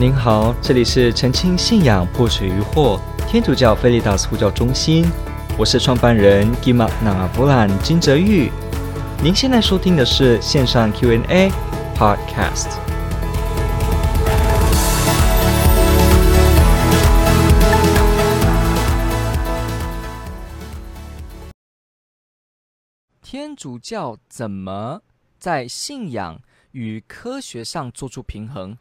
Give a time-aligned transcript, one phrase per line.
[0.00, 2.98] 您好，这里是澄清信仰破除疑惑
[3.28, 5.04] 天主教菲利达斯呼叫中心，
[5.58, 8.50] 我是创办人吉玛纳布兰金泽玉。
[9.22, 11.52] 您现在收听的是线上 Q&A
[11.94, 12.78] Podcast。
[23.20, 25.02] 天主教怎么
[25.38, 28.78] 在信仰与科学上做出平衡？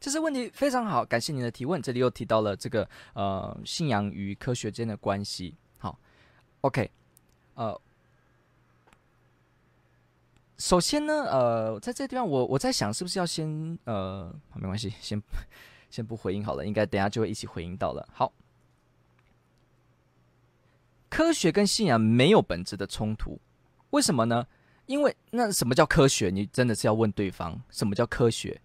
[0.00, 1.80] 这是问题非常好，感谢您的提问。
[1.80, 5.54] 这里又提到了这个呃信仰与科学间的关系。
[5.76, 5.98] 好
[6.62, 6.90] ，OK，
[7.54, 7.78] 呃，
[10.56, 15.22] 首先呢，呃，在这个地方我我在想，是不是要先呃，没关系，先
[15.90, 18.08] 先不回应好了，应该等下就会一起回应到了。
[18.10, 18.32] 好，
[21.10, 23.38] 科学跟信仰没有本质的冲突，
[23.90, 24.46] 为什么呢？
[24.86, 26.30] 因为那什么叫科学？
[26.30, 28.58] 你真的是要问对方什么叫科学。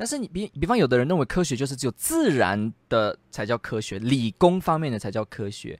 [0.00, 5.76] 但是你比比方，有的人认为科学就是只有自然的才叫科学，理工方面的才叫科学。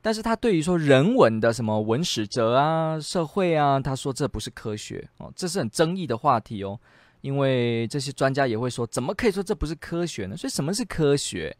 [0.00, 6.80] 但是他对于说人文的什么文史哲啊、社会啊，他说这不是科学哦，这是很争议的话题哦。
[7.20, 10.34] 因为这些专家也会说，怎么可以说这不是科学呢？
[10.34, 11.54] 所以什么是科学？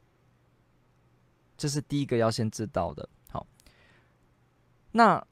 [1.59, 3.07] 这是第一个要先知道的。
[3.29, 3.47] 好，
[4.93, 5.23] 那。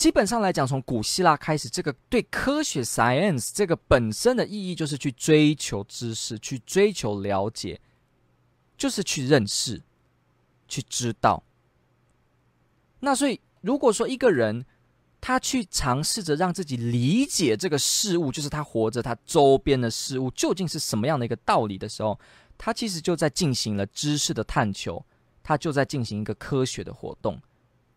[0.00, 7.78] 基本上来讲，从古希腊开始，这个对科学 （science） 这个本身的意义就是去追求知识，去追求了解，
[8.78, 9.82] 就是去认识、
[10.66, 11.42] 去知道。
[13.00, 14.64] 那所以，如果说一个人
[15.20, 22.18] 他去尝试着让自己理解这个事物，就是他活着他周边的事物究竟是什么样的一个道理的时候，
[22.56, 25.04] 他其实就在进行了知识的探求，
[25.42, 27.38] 他就在进行一个科学的活动。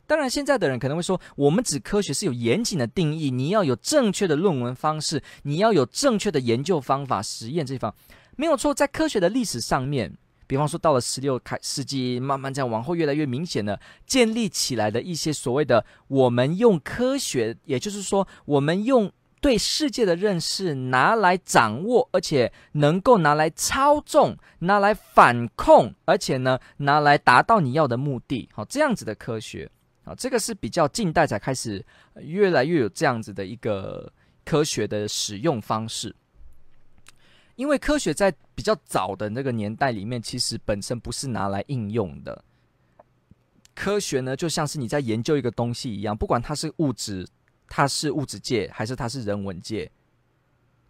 [0.06, 7.94] 当然，现在的人可能会说，我们指科学是有严谨的定义，你要有正确的论文方式，你要有正确的研究方法、实验这方
[8.36, 8.74] 没有错。
[8.74, 10.14] 在科学的历史上面，
[10.46, 28.50] 比方说到了十六开世纪，慢慢这样往后越来越明显的建立起来的一些所谓的我们用科学，也就是说，我们用对世界的认识拿来掌握，而且能够拿来操纵、拿来反控，而且呢，拿来达到你要的目的。
[28.54, 29.70] 好，这样子的科学。
[30.04, 34.12] 啊，这个是比较近代才开始，越来越有这样子的一个
[34.44, 36.16] 科学的使用方式。
[37.56, 42.44] 因为科学在比较早的那个年代里面，其实本身不是拿来应用的。
[43.76, 47.28] 科学呢，就像是你在研究一个东西一样，不管它是物质，
[47.68, 49.92] 它是物质界，还是它是人文界，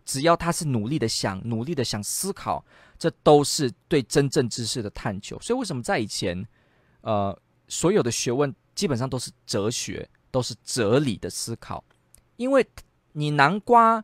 [0.06, 2.64] 只要它是努力的想，努力的想思考，
[2.98, 5.40] 这都是对真正知识的探求。
[5.40, 6.46] 所以，为什么在以前，
[7.02, 7.38] 呃，
[7.68, 11.84] 所有的学问，基本上都是哲学，都是哲理的思考，
[12.38, 12.66] 因为
[13.12, 14.04] 你南瓜，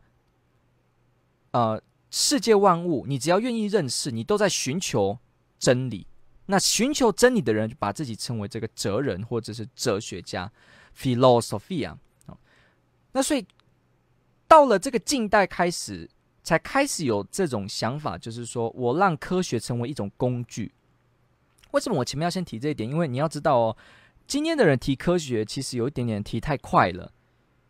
[1.50, 5.18] 呃，世界万物，你只要愿意认识，你都在寻求
[5.58, 6.06] 真理。
[6.46, 10.50] 那寻求真理的人，就把自己称为这个哲人或者是哲学家
[10.96, 11.96] ，philosophia。
[13.12, 13.44] 那所以
[14.46, 16.08] 到了这个近代开始，
[16.42, 20.72] 才开始有这种想法，就是说我让科学成为一种工具。
[21.72, 22.88] 为什么我前面要先提这一点？
[22.88, 23.76] 因为你要知道哦。
[24.30, 27.10] 今天的人提科学，其实有一点点提太快了。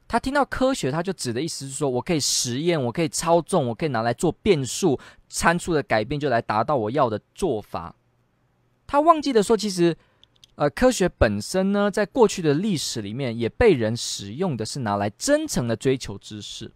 [0.07, 7.97] 他听到科学，他就指的意思是说，我可以实验，我可以操纵，我可以拿来做变数参数的改变，就来达到我要的做法。
[8.87, 9.97] 他忘记了说，其实，
[10.57, 16.71] 呃，科学本身呢，在过去的历史里面，也被人使用的是拿来真诚的追求知识，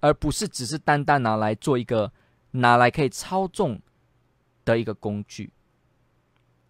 [0.00, 2.12] 而不是只是单单拿来做一个
[2.50, 3.80] 拿来可以操纵
[4.66, 5.50] 的一个工具。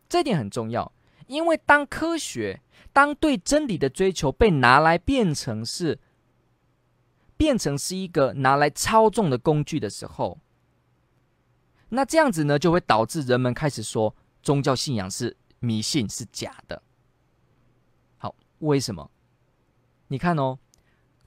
[0.08, 0.92] 这点很重要。
[1.32, 2.60] 因为当科学、
[2.92, 5.98] 当对真理的追求被拿来变成是，
[7.38, 10.38] 变成是一个拿来操纵的工具的时候，
[11.88, 16.82] 那这样子呢，就会导致人们开始说宗教信仰是迷信、是假的。
[18.18, 19.10] 好，为什么？
[20.08, 20.58] 你看哦，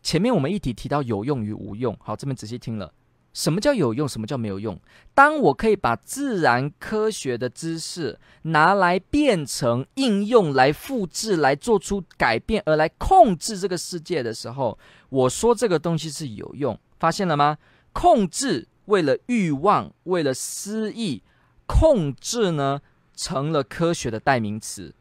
[0.04, 2.94] 前面我们一提提到有用与无用，好，这边仔细听了。
[3.36, 4.08] 什么叫有用？
[4.08, 4.80] 什么叫没有用？
[5.14, 14.80] 当我可以把自然科学的知识拿来变成应用，来复制，来做出改变，而来控制这个世界的时候，
[15.10, 16.80] 我说这个东西是有用。
[16.98, 17.58] 发现了吗？
[17.92, 21.22] 控制为了欲望，为了私意，
[21.66, 22.80] 控制呢
[23.14, 24.96] 成了科学的代名词。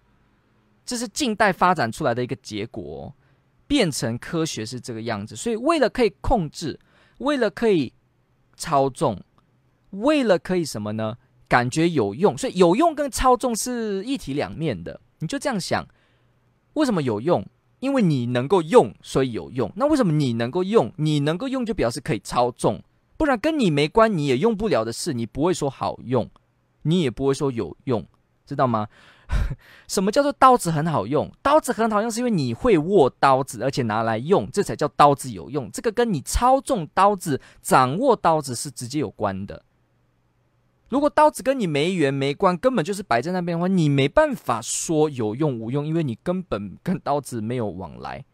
[0.84, 3.14] 这是近代发展出来的一个结果，
[3.68, 5.36] 变成科学是这个样子。
[5.36, 6.80] 所以为了可以控制，
[7.18, 7.92] 为了可以。
[8.56, 9.20] 操纵，
[9.90, 11.16] 为了可以什么呢？
[11.46, 15.00] 感觉有用，所以有用跟操纵是一体两面的。
[15.18, 15.86] 你就这样想，
[16.72, 17.46] 为什么有用？
[17.80, 19.70] 因为你能够用，所以有用。
[19.76, 20.90] 那为什么你能够用？
[20.96, 22.82] 你能够用就表示可以操纵，
[23.16, 26.28] 不然跟你没关，你也用不了的事，你不会说好用，
[26.82, 28.04] 你也不会说有用，
[28.46, 28.88] 知道吗？
[29.88, 31.30] 什么叫做刀子很好用？
[31.42, 35.70] 刀子很好用是因为你会握刀子，而且拿来用，这才叫刀子有用。
[35.70, 39.62] 这个跟你操纵刀子、掌握刀子是直接有关的。
[40.88, 48.24] 如果刀子跟你没缘没关，根本就是摆在那边的话，你没办法说有用无用，因为你根本跟刀子没有往来，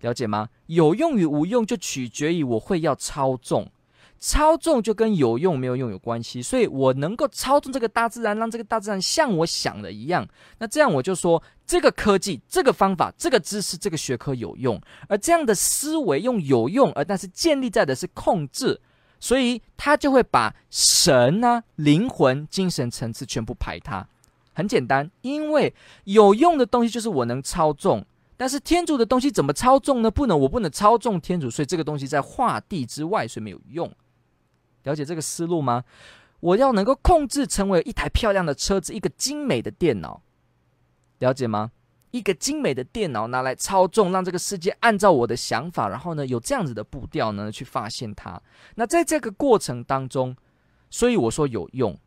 [0.00, 0.48] 了解吗？
[0.66, 3.70] 有用与无用就取决于我会要操纵。
[4.18, 10.26] 操纵就跟有用没有用有关系，所以我能够操纵这个大自然，让这个大自然像我想的一样。
[10.58, 14.80] 那这样我就说，这个科技、这个方法、这个知识、这个学科有用。
[15.08, 18.80] 而这样的思维用有用，而但是建立在的是控制，
[19.20, 24.06] 所以他就会把神啊、灵魂、精神层次全部排他。
[24.54, 25.74] 很简单，因为
[26.04, 28.06] 有用的东西就是我能操纵，
[28.36, 30.10] 但是天主的东西怎么操纵呢？
[30.10, 33.92] 不能，我不能操纵天主，所以这个东西在画地之外，所以没有用。
[34.84, 35.84] 了解这个思路吗？
[36.40, 40.22] 我要能够控制成为一台漂亮的车子，一个精美的电脑，
[41.18, 41.72] 了解吗？
[42.10, 48.40] 一个精美的电脑拿来操纵，让这个世界按照我的想法，然后呢，有这样子的步调呢，去发现它。
[48.76, 50.36] 那在这个过程当中，
[50.90, 51.98] 所以我说有用。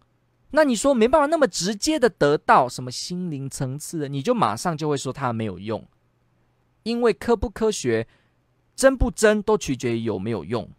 [0.51, 5.85] 那你说没办法那么直接的得到什么心灵层次的，你就马上就会说它没有用，
[6.83, 8.07] 因为科不科学、
[8.75, 10.69] 真不真，都取决于有没有用。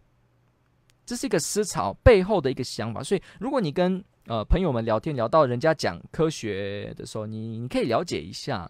[1.09, 8.69] 这是一个思潮背后的一个想法，所以如果你跟呃朋友们聊天聊到人家讲科学的时候，你你可以了解一下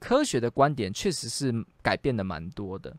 [0.00, 2.96] 科学的观点，确实是改变的蛮多的。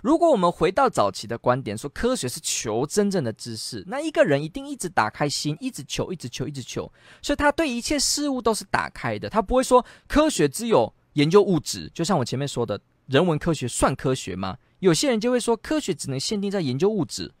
[0.00, 6.88] 如果我们回到早期的观点，说科学是求真正的知识，那一个人一定一直打开心，一直求，一直求，一直求，
[7.20, 14.56] 所以他对一切事物都是打开的，他不会说科学只有研究物质，就像我前面说的人文科学算科学吗？
[14.78, 17.34] 有些人就会说科学只能限定在研究物质。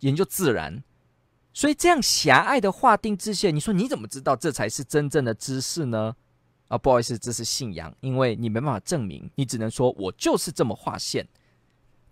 [0.00, 0.82] 研究自然，
[1.52, 6.14] 所以这样狭隘的划定制限，你说你怎么知道这才是真正的知识呢？
[6.68, 11.26] 啊，不好意思，这是信仰，因为你没办法证明，你只能说我就是这么划线，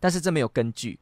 [0.00, 0.98] 但是这没有根据，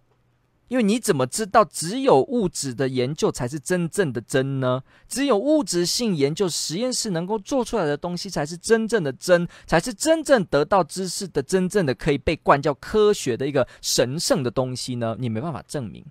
[0.66, 4.82] 因为你怎么知道只有物质的研究才是真正的真呢？
[5.08, 15.14] 只有物质性研究实验室能够做出来的东西才是真正的真，才是真正得到知识的真正的可以被冠叫科学的一个神圣的东西呢？
[15.18, 16.04] 你没办法证明。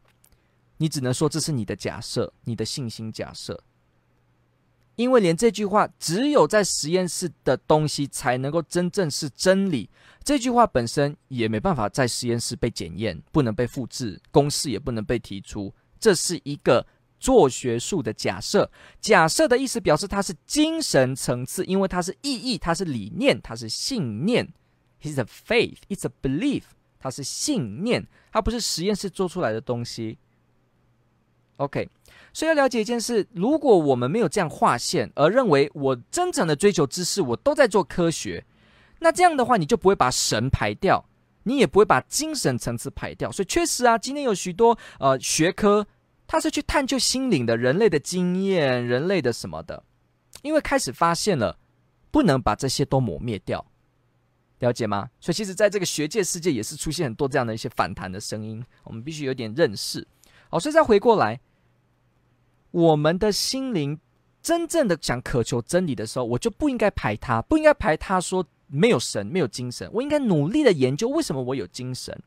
[0.83, 3.57] 你只能说这是你的假设，你的信心假设，
[4.97, 9.89] 因为连这句话只有在实验室的东西才能够真正是真理。
[10.25, 15.73] 这句话本身也没办法在实验室被检验，不能被复制，公式也不能被提出。
[15.97, 16.85] 这是一个
[17.17, 18.69] 做学术的假设。
[18.99, 24.53] 假设的意思表示它是精神层次，因为它是意义，它是理念，它是信念。
[25.01, 26.63] It's a faith, it's a belief。
[26.99, 30.17] 它是信念，它不是实验室做出来的东西。
[31.57, 31.87] OK，
[32.33, 38.43] 所以要了解一件事：如果我们没有这样划线，而认为我真诚的追求知识，我都在做科学，
[38.99, 41.05] 那这样的话，你就不会把神排掉，
[41.43, 43.31] 你也不会把精神层次排掉。
[43.31, 45.85] 所以确实啊，今天有许多呃学科，
[46.25, 49.83] 它是去探究心灵的、人类的经验、人类的什么的，
[50.41, 51.57] 因为开始发现了，
[52.09, 53.63] 不能把这些都抹灭掉，
[54.59, 55.11] 了解吗？
[55.19, 60.05] 所以其实在这个学界世界也是出现很多这样的一些反弹的声音，我们必须有点认识。
[60.49, 61.39] 好，所以再回过来，
[62.73, 63.99] 我们的心灵
[64.41, 69.87] 真正的想渴求真理的时候，我就不应该排他，不应该排他说没有神，没有精神。
[69.93, 72.19] 我应该努力的研究为什么我有精神，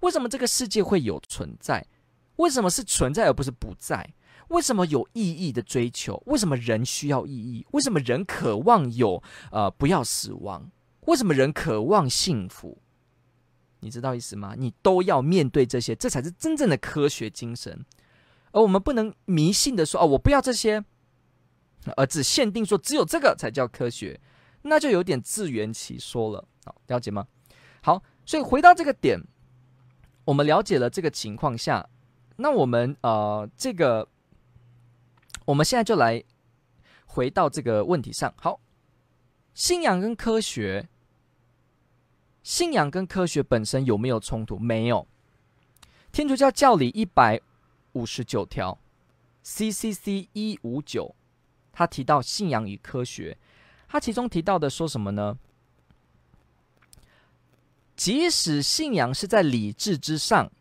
[0.00, 1.86] 为什么这个世界会有存在，
[2.36, 4.06] 为什么是存在而不是不在，
[4.48, 10.70] 为什么有意义的追求，为什么人需要意义，为什么人渴望有呃不要死亡，
[11.06, 12.76] 为什么人渴望幸福。
[13.80, 14.54] 你知道意思吗？
[14.58, 17.86] 你都要面对这些，这才是真正的科学精神。
[18.58, 20.84] 而我们不能迷信的说：“哦，我不要这些。”
[21.96, 24.20] 而只限定说只有这个才叫科学，
[24.62, 26.44] 那就有点自圆其说了。
[26.64, 27.26] 好，了解吗？
[27.82, 29.18] 好，所以回到这个点，
[30.24, 31.88] 我们了解了这个情况下，
[32.36, 34.08] 那我们呃，这个
[35.44, 36.22] 我们现在就来
[37.06, 38.34] 回到这个问题上。
[38.36, 38.60] 好，
[39.54, 40.88] 信仰跟科学。
[42.42, 44.58] 信仰跟科学本身有没有冲突？
[44.58, 45.06] 没有。
[46.10, 47.40] 天主教教理一百
[47.98, 48.78] 五十九条
[49.44, 51.16] ，CCC 一五九，
[51.72, 53.36] 他提到信仰与科学，
[53.88, 55.36] 他其中提到的说什么呢？
[57.96, 60.52] 即使信仰是在理智之上，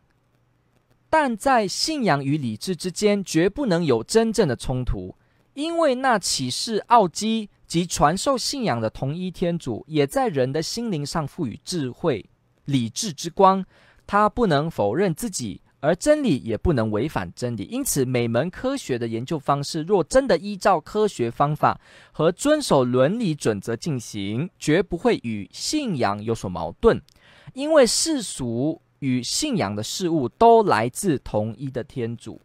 [1.11, 5.15] 但在信仰与理智之间绝不能有真正的冲突，
[5.53, 7.49] 因为那启示奥基。
[7.67, 12.29] 及传授信仰的同一天主，也在人的心灵上赋予智慧、
[12.63, 13.65] 理智之光。
[14.05, 17.63] 他不能否认自己，而真理也不能违反真理。
[17.65, 21.79] 因此，每门科学的研究方式，若真的依照科学方法
[22.11, 27.01] 和遵守伦理准则进行，绝不会与信仰有所矛盾，
[27.53, 32.41] 因为世俗与信仰的事物都来自同一的天主。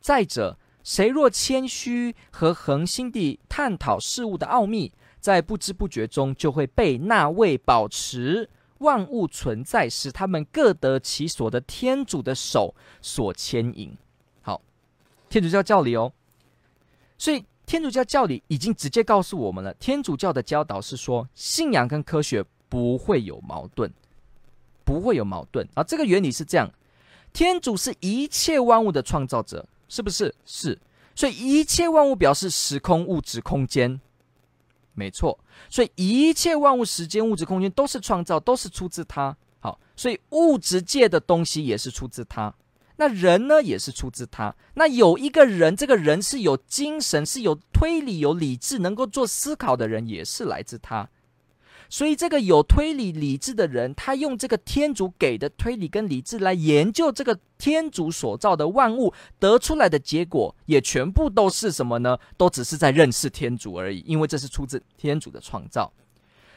[0.00, 8.48] 再者，谁若谦虚和恒心地探讨事物的奥秘，在不知不觉中就会被那位保持
[8.82, 13.96] 万物存在、使他们各得其所的天主的手所牵引。
[14.42, 14.60] 好，
[15.30, 16.12] 天主教教理哦，
[17.16, 23.90] 所以天主教教理已经直接告诉我们了，天主教的教导是说，信仰跟科学不会有矛盾，
[24.84, 25.82] 不会有矛盾啊。
[25.82, 26.70] 这个原理是这样，
[27.32, 29.66] 天主是一切万物的创造者。
[29.88, 30.34] 是不是？
[30.46, 30.78] 是，
[31.14, 34.00] 所以一切万物表示时空、物质、空间，
[34.94, 35.38] 没错。
[35.70, 39.36] 所以一切万物、时间、物质、空间都是创造，都是出自他。
[39.60, 42.54] 好，所以物质界的东西也是出自他。
[42.96, 44.54] 那人呢，也是出自他。
[44.74, 51.08] 那有一个人，这个人是有精神、是有推理、有理智、能够做思考的人，也是来自他。
[51.92, 62.16] 所以，这个有推理、理智的人，他用这个天主给的推理跟理智来研究这个天主所造的万物，得出来的结果也全部都是什么呢？
[62.38, 65.92] 都只是在认识天主而已，因为这是出自天主的创造。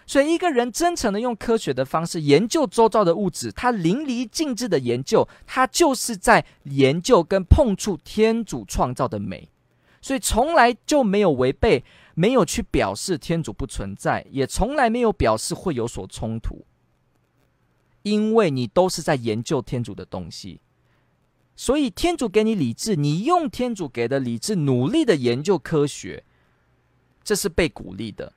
[0.07, 9.49] 所以，一个人真诚的用科学的方式研究周遭的物质，他淋漓尽致的研究，他就是在研究跟碰触天主创造的美。
[10.01, 11.83] 所以，从来就没有违背。
[12.17, 16.65] 没有去表示天主不存在，也从来没有表示会有所冲突，
[18.03, 20.61] 因为你都是在研究天主的东西，
[21.57, 26.23] 所以天主给你理智，你用天主给的理智努力的研究科学，
[27.21, 28.31] 这是被鼓励的，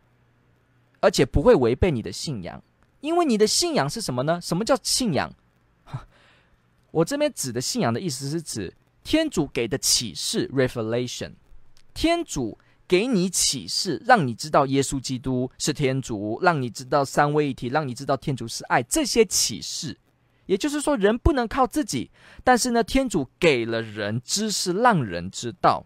[0.99, 2.61] 而且不会违背你的信仰，
[3.01, 4.41] 因为你的信仰是什么呢？
[4.41, 5.33] 什么叫信仰？
[6.91, 11.35] 我这边指的信仰的意思是指天主给的启示 （revelation），
[11.95, 12.59] 天主。
[12.89, 18.83] 给你启示，让你知道耶稣基督是天主，让你知道三位一体，让你知道天主是爱。
[18.83, 19.99] 这些启示，
[20.47, 22.11] 也就是说，人不能靠自己，
[22.43, 25.85] 但是呢，天主给了人知识，让人知道。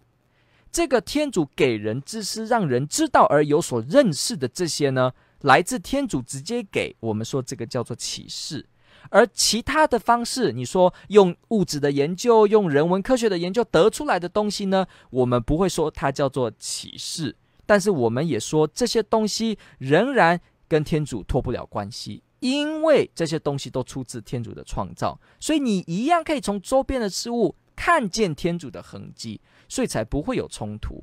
[0.71, 8.65] 这个天主给人知识，让人知道而有所认识的这些呢，来自天主直接给我们说，这个叫做启示。
[9.11, 31.03] 而其他的方式，你说用物质的研究、用人文科学的研究得出来的东西呢，我们不会说它叫做启示，但是我们也说这些东西仍然跟天主脱不了关系，因为这些东西都出自天主的创造，所以你一样可以从周边的事物看见天主的痕迹，所以才不会有冲突。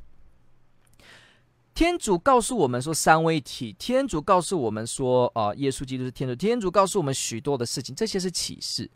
[1.79, 8.91] 天主告诉我们说三位一体，天主告诉我们说啊，耶稣基督是天主，天主告诉我们许多的事情，这些是启示。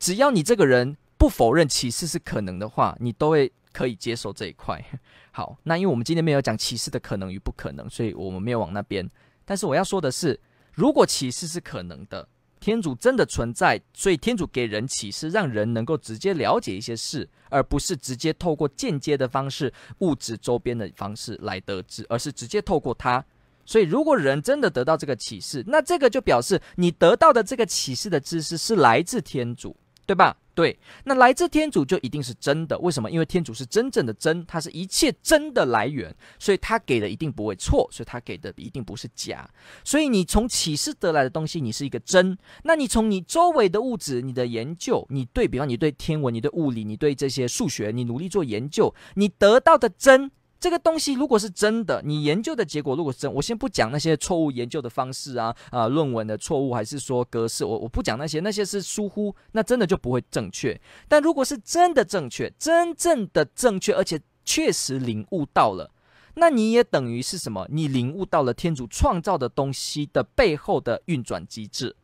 [0.00, 4.84] 只要你这个人不否认启示是可能的话，你都会可以接受这一块。
[5.30, 9.08] 好，那因为我们今天没有讲启示的可能与不可能，所以我们没有往那边。
[9.44, 10.40] 但是我要说的是，
[10.74, 12.26] 如果启示是可能的。
[12.60, 23.24] 天主真的存在，所以天主给人启示，让人能够直接了解一些事，而不是直接透过间接的方式、物质周边的方式来得知，而是直接透过他。
[23.64, 30.34] 所以，如果人真的得到这个启示，那这个就表示你得到的这个启示的知识是来自天主，对吧？
[30.58, 32.76] 对，那来自天主就一定是真的。
[32.80, 33.08] 为什么？
[33.08, 39.48] 因为天主是真正的真，它是一切真的来源，所以他给的一定不会错，所以他给的一定不是假。
[39.84, 42.36] 所以你从启示得来的东西，你是一个真。
[42.64, 50.32] 那你从你周围的物质、你的研究，你对比方，你对天文、你对物理、你对这些数学，你努力做研究，你得到的真。
[50.60, 60.78] 这个东西如果是真的，你研究的结果如果是真，我先不讲那些错误研究的方式啊啊，论文的错误还是说格式，我我不讲那些，那些是疏忽，那真的就不会正确。
[61.06, 65.92] 但如果是真的正确，真正的正确，而且确实领悟到了，
[66.34, 67.64] 那你也等于是什么？
[67.70, 71.94] 你领悟到了天主创造的东西的背后的运转机制，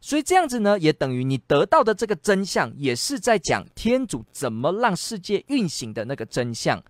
[0.00, 6.82] 所以这样子呢，也等于你得到的这个真相，也是在讲天主怎么让世界运行的那个真相。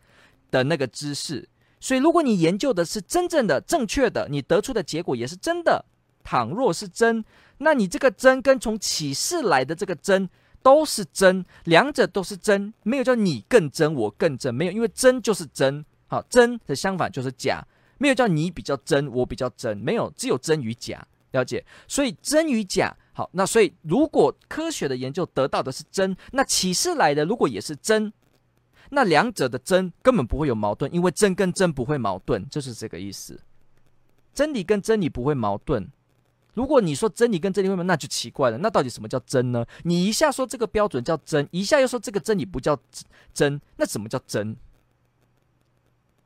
[0.50, 5.84] 的那个知识，所以如果你研究的是真正的正确的，你得出的结果也是真的。
[6.22, 7.24] 倘若是真，
[7.58, 10.28] 那你这个真跟从启示来的这个真
[10.62, 17.66] 都是真，两者都是真，没有叫你更真我更真，没有，因为真就是真，好，真的相反就是假，
[17.96, 21.64] 没有叫你比较真我比较真，没有，只有真与假，了解？
[21.88, 28.12] 所以真与假，好，那所以如果科学的研究得到的是真，那启示来的如果也是真。
[28.90, 33.40] 那两者的真根本不会有矛盾，因为真跟真不会矛盾，就是这个意思。
[34.32, 35.88] 真理跟真理不会矛盾，
[36.54, 37.82] 如果你说真理跟真理会吗？
[37.82, 38.58] 那就奇怪了。
[38.58, 39.66] 那到底什么叫真呢？
[39.84, 42.78] 你一下说这个标准叫真，一下又说这个真理不叫
[43.34, 44.56] 真，那什么叫真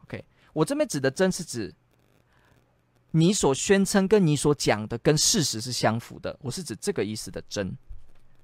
[0.03, 1.75] ？OK，我这边指的真是指
[3.13, 7.77] 你所宣称跟你所讲的跟事实是相符的，我是指这个意思的真。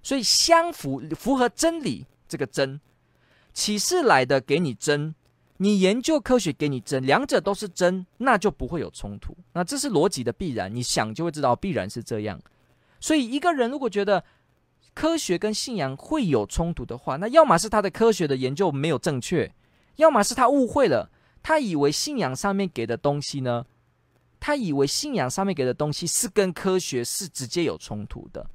[0.02, 2.80] 所以相符符合真理这个真，
[3.52, 5.14] 启示来的给你真。
[5.62, 9.36] 你研究科学给你真，两者都是真，那就不会有冲突。
[9.52, 12.40] 那这是逻辑的必然，你想就会知道必然是这样。
[12.98, 14.24] 所以一个人如果觉得
[14.94, 19.52] 科学跟信仰会有冲突的话，那要么是他的科学的研究没有正确，
[19.96, 21.10] 要么是他误会了，
[21.42, 23.66] 他以为信仰上面给的东西呢，
[24.40, 28.46] 他以为信仰上面给的东西是跟科学是直接有冲突的。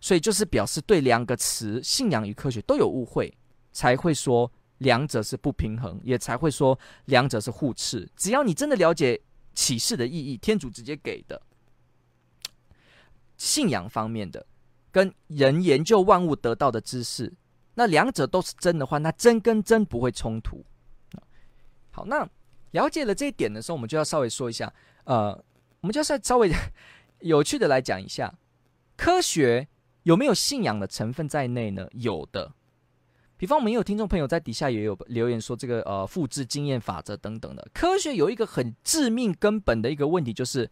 [0.00, 3.32] 所以就是表示对两个词“信仰与科学”都有误会。
[3.72, 8.10] 才会说两者是不平衡，也才会说两者是互斥。
[8.16, 9.20] 只要你真的了解
[9.54, 11.40] 启示的意义，天主直接给的
[13.38, 14.44] 信仰方面的，
[14.90, 17.32] 跟人研究万物得到的知识，
[17.74, 20.64] 那两者都是真的话，那真跟真不会冲突。
[21.92, 22.28] 好，那
[22.72, 24.72] 了解了这一点的时候，我们就要稍微说一下，
[25.04, 25.30] 呃，
[25.80, 26.50] 我们就要稍微
[27.20, 28.34] 有趣的来讲一下，
[28.96, 29.68] 科学
[30.04, 31.88] 有没有信仰的成分在内呢？
[31.92, 32.52] 有的。
[33.36, 40.70] 比方，我们有听众朋友在底下也有留言说，这个呃复制经验法则等等的科学有一个很致命根本的一个问题，就是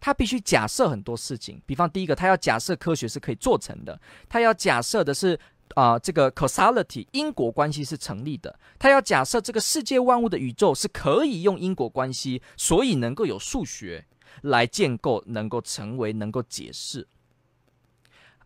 [0.00, 1.60] 它必须假设很多事情。
[1.66, 3.94] 比方，第一个，它要假设科学是可以做成的；
[4.30, 5.38] 它要假设的是
[5.74, 14.06] 啊、这个 causality 因果关系是成立的；它要假设这个世界万物的宇宙是可以用因果关系，所以能够有数学
[14.42, 17.06] 来建构，能够成为，能够解释。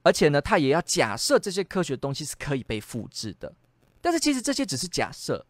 [0.05, 3.53] 而且呢，他也要假设这些科学东西是可以被复制的，
[4.03, 5.45] 但是其实这些只是假设，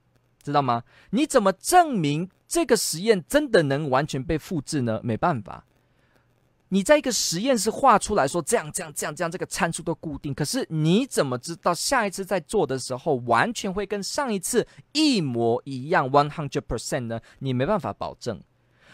[0.45, 0.85] 知道吗？
[1.11, 5.01] 你怎么证明这个实验真的能完全被复制呢？
[5.03, 5.67] 没办法，
[6.69, 17.21] 你在一个实验室画出来说这样这样这样这样，这个参数都固定，可是你怎么知道下一次在做的时候完全会跟上一次一模一样 one hundred percent 呢？
[17.41, 18.41] 你没办法保证。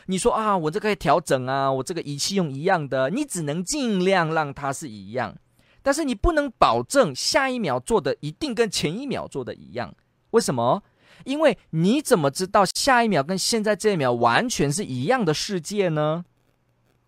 [0.06, 5.36] 你说啊，我这个可以调整啊，我这个仪器用一样的，你只能尽量让它是一样。
[5.82, 9.94] 但是你不能保证下一秒做的一定跟前一秒做的一样，
[10.30, 10.82] 为什么？
[11.24, 16.24] 因为你怎么知道下一秒跟现在这一秒完全是一样的世界呢？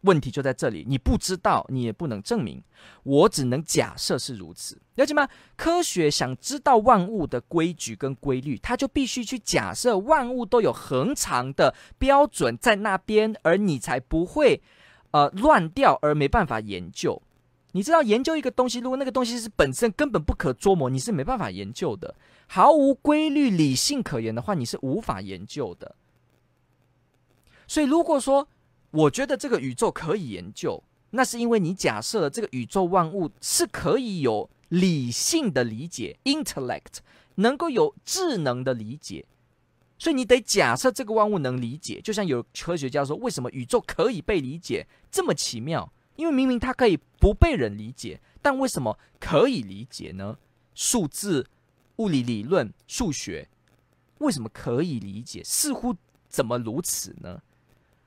[0.02, 2.60] 问题就在这里，你不知道，你也不能证明，
[3.04, 5.28] 我只能假设是如此，了解吗？
[5.56, 14.60] 科学想知道万物的规矩跟规律，它就必须去假设万物都有恒常的标准在那边，而你才不会
[15.12, 17.22] 呃乱掉而没办法研究。
[17.72, 22.14] 你知道研究一个东西，如果那个东西是本身根本不可捉摸，你是没办法研究的。
[22.46, 25.96] 毫无规律、理性可言的话，你是无法研究的。
[27.66, 28.46] 所以，如果说
[28.90, 36.98] 我觉得这个宇宙可以研究，那是因为你假设了这个宇宙万物是可以有理性的理解 （intellect），
[37.36, 39.24] 能够有智能的理解。
[39.98, 42.02] 所以你得假设这个万物能理解。
[42.02, 44.86] 就像有科学家说，为什么宇宙可以被理解？
[45.10, 45.90] 这么奇妙。
[46.22, 50.38] 因为明明它可以不被人理解，但为什么可以理解呢？
[50.72, 51.44] 数字、
[51.96, 53.48] 物理理论、数学，
[54.18, 55.42] 为什么可以理解？
[55.42, 55.96] 似乎
[56.28, 57.42] 怎么如此呢？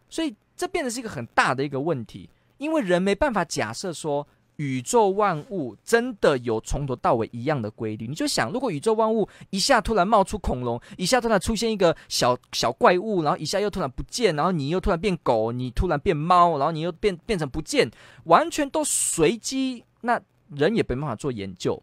[0.09, 4.25] 所以这变得是一个很大的一个问题，因为人没办法假设说。
[4.57, 8.07] 宇宙万物真的有从头到尾一样的规律？
[8.07, 17.89] 你就想，如果宇宙万物一下突然冒出恐龙，一下突然出现一个小小怪物，然后一下又突然不见，然后你又突然变狗，你突然变猫，然后你又变变成不见，
[18.25, 21.81] 完全都随机，那人也没办法做研究，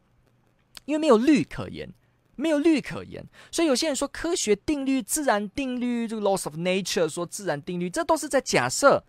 [0.84, 1.92] 因为没有律可言，
[2.36, 3.22] 没有律可言。
[3.50, 9.04] 所以有些人说科学定律、自然定律，这个 laws of nature，说自然定律，这都是在假设。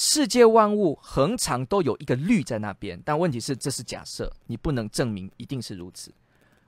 [0.00, 6.14] 世界万物恒常都有一个律在那边，但问题是这是假设，你不能证明一定是如此。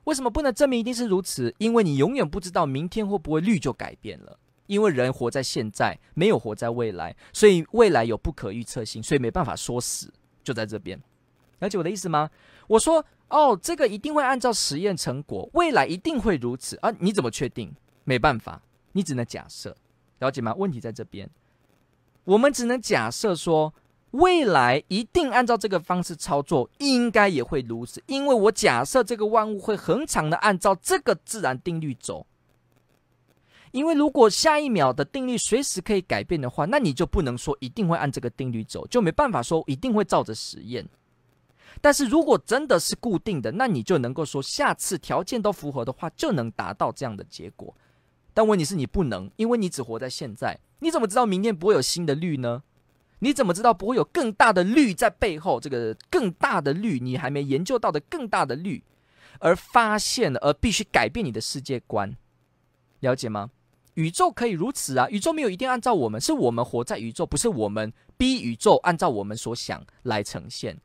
[0.03, 1.55] 为什么不能证明一定是如此？
[1.57, 4.37] 因为你永远不知道明天会不会律就改变了。
[4.67, 10.11] 因为人活在现在，没有活在未来，所以未来有不可预测性，所以没办法说死。
[10.43, 11.01] 就在这边，
[11.59, 12.29] 了解我的意思吗？
[12.67, 16.93] 我说哦，这个一定会按照实验成果，未来一定会如此啊？
[16.99, 17.73] 你怎么确定？
[18.03, 19.73] 没办法，你只能假设，
[20.19, 20.53] 了解吗？
[20.55, 21.29] 问题在这边。
[22.23, 23.73] 我们只能假设说，
[24.11, 28.01] 未来一定按照这个方式操作，应该也会如此。
[28.05, 32.25] 因为我假设这个万物会恒常的按照这个自然定律走。
[33.71, 40.85] 因为如果下一秒的定律随时可以改变的话，那你就不能说一定会按这个定律走，就没办法说一定会照着实验。
[41.79, 47.73] 但是如果真的是固定的，那你就能够说下次条件都符合的话，就能达到这样的结果。
[48.33, 50.59] 但问题是你不能，因为你只活在现在。
[50.79, 52.63] 你怎么知道明天不会有新的律呢？
[53.19, 55.59] 你怎么知道不会有更大的律在背后？
[55.59, 58.83] 这个更大的律，你还没研究到的更大的律，
[59.39, 62.17] 而发现，而必须改变你的世界观，
[63.01, 63.51] 了解吗？
[63.95, 65.07] 宇宙可以如此啊！
[65.09, 70.79] 宇宙没有一定按照我们，是我们活在宇宙，不是我们逼宇宙按照我们所想来呈现。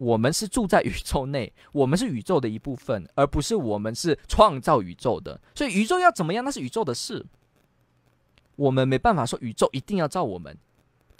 [0.00, 5.38] 我们是住在宇宙内， 我们是宇宙的一部分，而不是我们是创造宇宙的。
[5.54, 7.26] 所以宇宙要怎么样，那是宇宙的事。
[8.56, 10.56] 我们没办法说宇宙一定要造我们。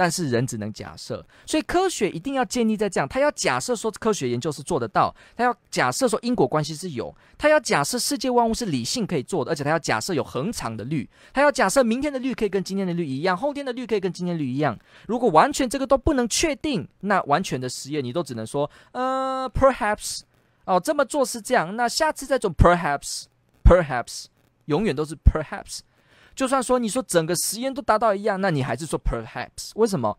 [0.01, 14.79] 但是人只能假设，所以科学一定要建立在这样，他要假设说科学研究是做得到，他要假设说因果关系是有，他要假设世界万物是理性可以做的，而且他要假设有恒常的律，他要假设明天的律可以跟今天的律一样，后天的律可以跟今天的律一样。
[15.07, 20.21] 如果完全这个都不能确定，那完全的实验你都只能说，呃，perhaps，
[20.65, 24.29] 哦，这么做是这样，那下次再做，perhaps，perhaps，
[24.65, 25.81] 永远都是 perhaps。
[26.40, 29.72] 就算说你说整个实验都达到一样，那你还是说 perhaps？
[29.74, 30.18] 为什么？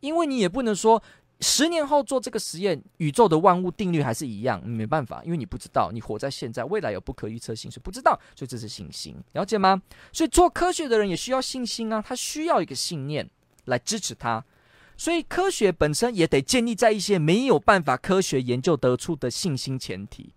[0.00, 1.00] 因为你也不能说
[1.42, 9.80] 十年后做这个实验，宇宙的万物定律还是一样，没办法，因为你不知道，你活在现在，未来有不可预测性，所以不知道，所以这是信心，了解吗？
[10.12, 13.30] 所以做科学的人也需要信心啊，他需要一个信念
[13.66, 14.44] 来支持他，
[14.96, 20.34] 所以科学本身也得建立在一些没有办法科学研究得出的信心前提。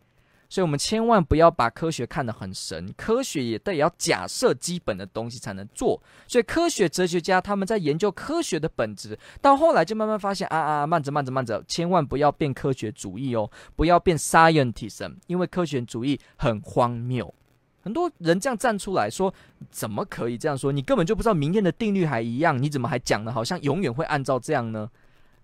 [0.53, 5.99] 所以，我们千万不要把科学看得很神，科学也得要假设基本的东西才能做。
[6.27, 17.33] 所以，科学哲学家他们在研究科学的本质，到后来就慢慢发现啊啊，慢着慢着慢着，千万不要变科学主义哦，不要变 scientism，因为科学主义很荒谬。
[17.81, 19.33] 很多人这样站出来说，
[19.71, 20.71] 怎么可以这样说？
[20.71, 24.87] 你根本就不知道明天的定律还一样，你怎么还讲的好像永远会按照这样呢？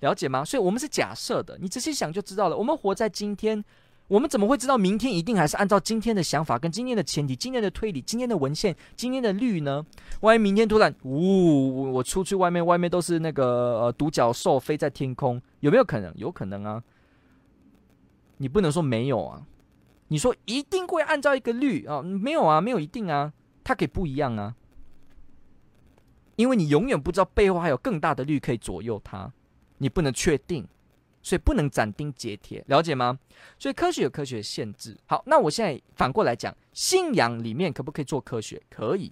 [0.01, 0.45] 了解吗？
[0.45, 2.55] 所以我们是假设的，你仔细想就知道了。
[2.55, 3.65] 我们活在今天。
[4.09, 9.85] 我们怎么会知道明天一定还是按照今天的想法、跟今天的前提、今天的推理、今天的文献、今天的律呢？
[10.21, 16.11] 万一明天突然，呜、哦，我出去外面，外面都是那个呃独角兽飞在天空，有没有可能？
[16.17, 16.83] 有可能啊。
[18.37, 19.45] 你不能说没有啊。
[20.07, 22.01] 你说一定会按照一个律啊？
[22.01, 23.31] 没有啊，没有一定啊，
[23.63, 24.55] 它可以不一样啊。
[26.35, 29.31] 因为你永远不知道背后还有更大的律可以左右它，
[29.77, 30.67] 你不能确定。
[31.21, 33.19] 所以不能斩钉截铁，了解吗？
[33.57, 34.97] 所以科学有科学的限制。
[35.05, 38.61] 好，那我现在反过来讲，信仰里面可不可以做科学？
[38.69, 39.11] 可以。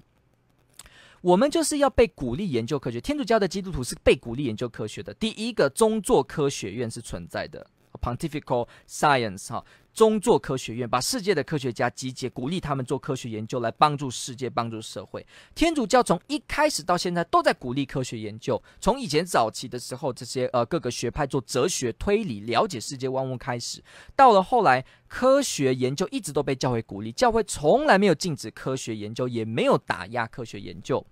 [1.21, 3.01] 我们就是要被鼓励研究科学。
[3.01, 5.13] 天主教的基督徒是被鼓励研究科学的。
[5.15, 7.65] 第一个宗座科学院是存在的
[7.97, 9.63] ，Pontifical Science 哈。
[9.93, 15.25] 宗座科学院把世界的科学家集结，鼓励他们做科学研究，来帮助世界、帮助社会。
[15.55, 18.61] 天主教从一开始到现在都在鼓励科学研究。
[18.79, 23.83] 从以前早期的时候，这些呃各个学派做哲学推理、了解世界万物开始，
[24.15, 27.11] 到了后来，科学研究一直都被教会鼓励。
[27.11, 31.03] 教会从来没有禁止科学研究，也没有打压科学研究。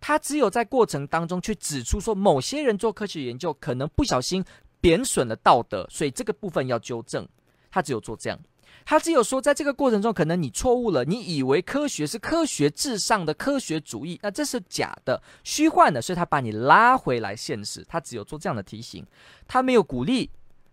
[0.00, 4.42] 他只有在过程当中去指出说，某些人做科学研究可能不小心
[4.80, 7.28] 贬损了道德，所以这个部分要纠正。
[7.70, 8.38] 他只有做这样，
[8.84, 17.84] 他只有说，在这个过程中，可能你错误了，你以为科学是科学至上的科学主义，那这是假的、虚幻的，所以他把你拉回来现实。
[17.88, 19.06] 他只有做这样的提醒，
[19.46, 20.28] 他没有鼓励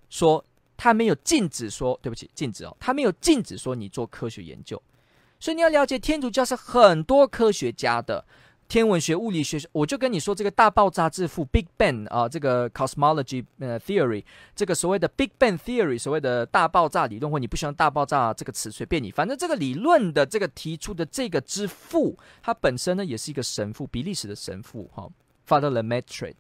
[0.09, 0.43] 说，
[0.75, 4.81] 他没有禁止说，对不起，禁止哦，他没有禁止说你做科学研究。
[5.39, 8.25] 所以你要了解，天主教是很多科学家的。
[8.67, 25.09] 天文学、物理学，我就跟你说，这个大爆炸之父 Big Bang 啊，这个 cosmology 呃 theory，这个所谓的 Big Bang theory，所谓的大爆炸理论，或你不喜欢大爆炸这个词，随便你，反正这个理论的这个提出的这个之父，他本身呢也是一个神父，比利时的神父哈
[25.47, 26.33] ，Father Lemaitre。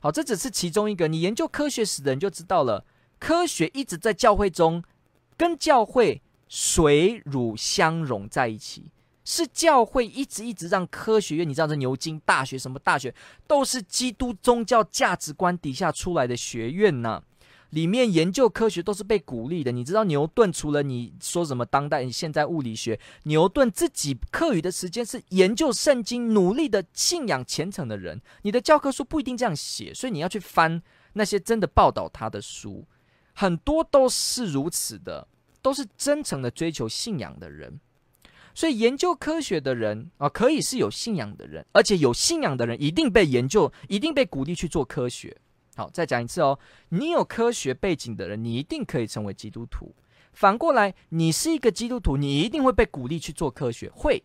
[0.00, 2.84] 好，这只是其中一个，你研究科学史的人就知道了，
[3.18, 4.84] 科学一直在教会中
[5.38, 8.92] 跟教会水乳相融在一起。
[9.24, 13.14] 是教会一直一直让科学院，你知道这牛津大学什么大学，
[13.46, 17.22] 都是基督宗教价值观底下出来的学院呐、啊。
[17.70, 19.70] 里面研究科学都是被鼓励的。
[19.70, 28.20] 你知道牛顿除了你说什么当代现在物理学，牛顿自己课余的时间是研究圣经，努力的信仰虔诚的人。
[28.42, 32.84] 你的教科书不一定这样写，所以你要去翻那些真的报道他的书，
[33.34, 35.28] 很多都是如此的，
[35.62, 37.78] 都是真诚的追求信仰的人。
[38.60, 45.34] 所以，研究科学的人啊，可以是有信仰的人，而且有信仰的人一定被研究，一定被鼓励去做科学。
[45.76, 46.58] 好，再讲一次哦，
[46.90, 49.94] 你有科学背景的人，你一定可以成为基督徒。
[50.34, 53.90] 反过来，你是一个基督徒，你一定会被鼓励去做科学。
[53.94, 54.22] 会，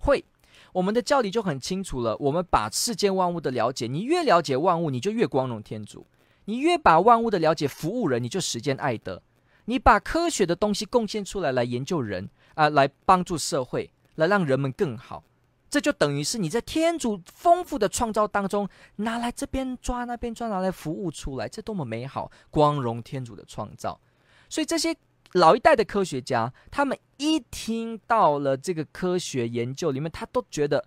[0.00, 0.24] 会，
[0.72, 2.16] 我们的教理就很清楚了。
[2.16, 6.04] 我们把世间万物的了解，你越了解万物，你就越光荣天主；
[6.46, 9.22] 你越把万物的了解服务人，你就实践爱德。
[9.66, 12.28] 你把科学的东西贡献出来，来研究人。
[12.54, 15.22] 啊，来帮助社会，来让人们更好，
[15.68, 24.00] 这就等于是你在天主丰富的创造当中拿来这边抓那边抓，拿来服务出来，这多么美好，光荣天主的创造。
[24.48, 24.94] 所以这些
[25.32, 30.84] 老一代的科学家，他们一听到了这个科学研究里面，他都觉得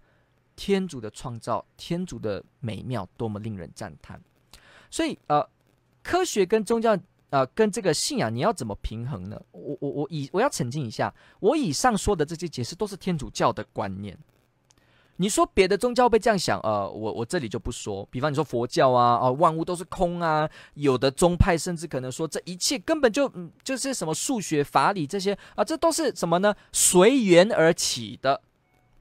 [0.56, 4.22] 天主的创造，天主的美妙，多么令人赞叹。
[4.92, 5.50] 所以呃，
[6.04, 6.98] 科学跟宗教。
[7.34, 9.42] 呃，跟这个信仰你要怎么平衡呢？
[9.54, 14.16] 我我我以我要澄清一下，我以上说的这些解释都是天主教的观念。
[15.16, 18.08] 你说别的宗教被这样想，呃，我我这里就不说。
[18.12, 26.54] 比方你说佛教啊，哦、万物都是空啊，有的宗派甚至可能说这一切根本就嗯就是什么数学法理这些啊、这都是什么呢？
[26.72, 28.42] 随缘而起的，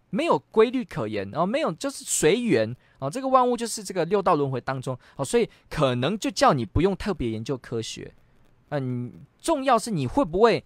[0.08, 2.74] 没有规律可言，然后、呃、没有就是随缘。
[2.98, 8.10] 哦，这个万物就是这个六道轮回当中，哦，所以可能就叫你不用特别研究科学。
[8.74, 10.64] 嗯，重要是你会不会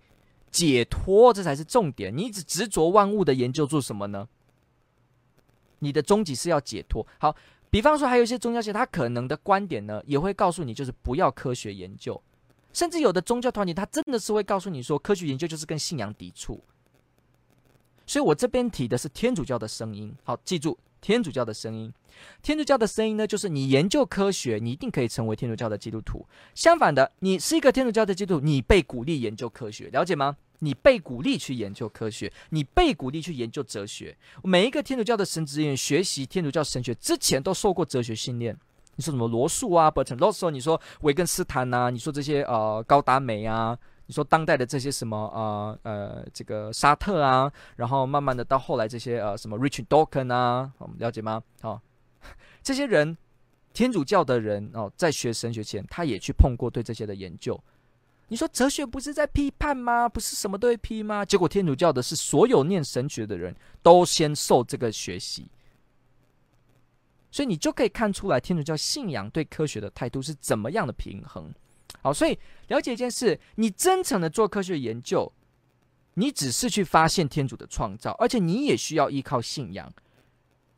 [0.51, 2.16] 解脱，这才是重点。
[2.16, 4.29] 你一直执着万物的研究做什么呢？
[5.81, 7.05] 你的终极是要解脱。
[7.19, 7.35] 好，
[7.69, 12.21] 比方说还有一些宗教界，他可能的观点呢，也会告诉你，就是不要科学研究。
[12.73, 16.62] 甚至有的宗教团体，他真的是会告诉你说，科学研究就是跟信仰抵触。
[18.07, 20.14] 所以我这边提的是天主教的声音。
[20.23, 20.79] 好，记住。
[20.99, 21.92] 天主教的声音，
[22.42, 26.26] 天主教的声音呢，就是你研究科学，你一定可以成为天主教的基督徒。
[26.55, 30.37] 相反的，你是一个天主教的基督徒，你被鼓励研究科学，了解吗？
[30.61, 34.16] 你被鼓励去研究科学，你被鼓励去研究哲学。
[34.42, 38.57] 每一个天主教的神职人员学习天主教神学之前都受过哲学训练。
[38.94, 43.76] 你说什么罗素啊，Bertrand Russell，你说维根斯坦呐，你说这些呃高达美啊。
[44.09, 51.42] 你说当代的这些什么呃呃这个沙特啊，然后慢慢的到后来这些呃什么 Richard Dawkins 啊，我们了解吗？
[51.62, 51.81] 哦，
[52.62, 53.17] 这些人
[53.73, 57.62] 天主教的人哦，在学神学前，他也去碰过对这些的研究。
[58.29, 60.09] 你说哲学不是在批判吗？
[60.09, 61.25] 不是什么都会批吗？
[61.25, 65.47] 结果天主教的是所有念神学的人都先受这个学习，
[67.31, 71.55] 所以你就可以看出来天主教信仰对科学的态度是怎么样的平衡。
[72.03, 72.37] 好，所以
[72.67, 75.31] 了解一件事，你真诚的做科学研究，
[76.15, 79.93] 你只是去发现天主的创造，而且你也需要依靠信仰。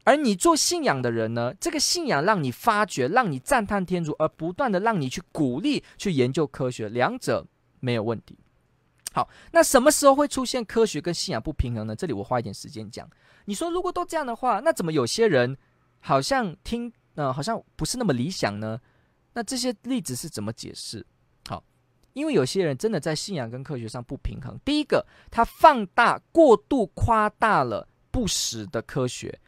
[0.09, 7.47] 而你做信仰的人呢，这个信仰让你发掘，让你赞叹天主，而不断的让你去鼓励去研究科学，两者
[7.81, 8.39] 没有问题。
[9.13, 11.95] 好，那什么时候会出现科学跟信仰不平衡呢？
[11.95, 13.07] 这里我花一点时间讲。
[13.45, 15.55] 你说如果都这样的话，那怎么有些人
[16.01, 18.81] 好像听，呃，好像不是那么理想呢？
[19.35, 21.05] 那这些例子是怎么解释？
[21.47, 21.63] 好
[22.15, 24.59] 因为有些人真的在信仰跟科学上不平衡。
[24.65, 29.39] 第一个，他放大、过度夸大了不实的科学，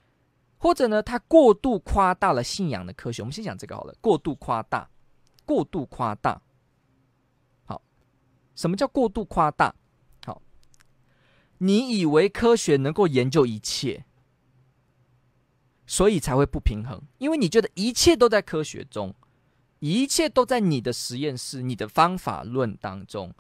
[0.61, 3.23] 或者呢，他过度夸大了信仰的科学。
[3.23, 4.91] 我们先讲这个好了，过度夸大，
[5.47, 6.43] 过度夸大。
[7.65, 7.83] 好，
[8.55, 9.75] 什么叫过度夸大？
[10.27, 10.43] 好，
[11.57, 14.05] 你以为科学能够研究一切，
[15.87, 19.15] 所以才会不平衡，因为你觉得一切都在科学中。
[19.79, 23.35] 一切都在你的实验室、你的方法论当中，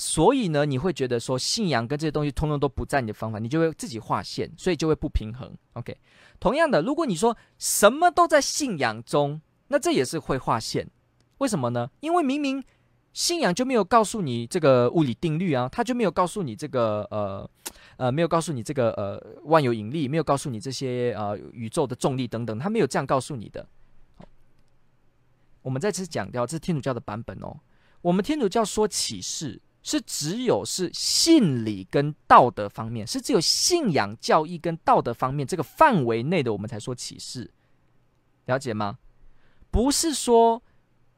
[0.00, 5.52] 所以呢，你会觉得说信仰跟这些东西通通都不在你的方法，你就会自己划线，所以就会不平衡。
[5.72, 5.98] OK，
[6.38, 10.88] 同样的，如果你说什么都在信仰中，那这也是会划线。
[11.38, 11.90] 为什么呢？
[11.98, 12.62] 因为明明
[13.12, 17.50] 信仰就没有告诉你这个物理定律啊，他就没有告诉你这个呃
[17.96, 23.66] 呃，没有告诉你这个呃万有引力，没有告诉你这些呃宇宙的重力等等，他没有这样告诉你的。
[25.62, 27.58] 我们再次强调，这是天主教的版本哦。
[28.00, 37.50] 我们天主教说启示是只有是信理跟道德方面，是只有信仰教义跟道德方面这个范围内的，我们才说启示。
[38.46, 38.98] 了解吗？
[39.70, 40.62] 不是说，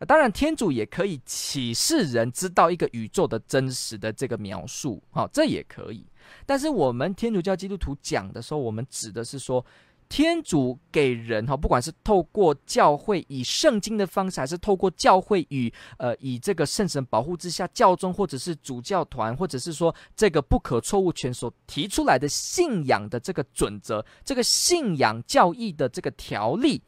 [0.06, 6.06] 当然天主也可以启示人知道一个宇宙的真实的这个描述，好，这也可以。
[6.46, 9.64] 但是我们天主教基督徒讲的时候，我们指的是说。
[10.10, 26.82] 天主给人哈，不管是透过教会以圣经的方式，还是透过教会与呃以这个圣神保护之下，教宗或者是主教团，或者是说这个不可错误权所提出来的信仰的这个准则，这个信仰教义的这个条例。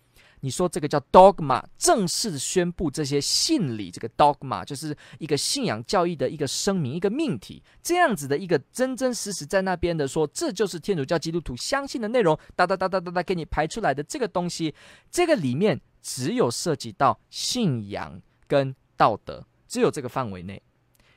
[0.44, 14.74] 你说这个叫 dogma，正式宣布这些信理，这个 dogma 就是一个信仰教义的一个声明，一个命题，这样子的一个真真实实在那边的说，这就是天主教基督徒相信的内容，哒哒哒哒哒哒给你排出来的这个东西，
[15.12, 20.60] 这个里面只有涉及到信仰跟道德，只有这个范围内。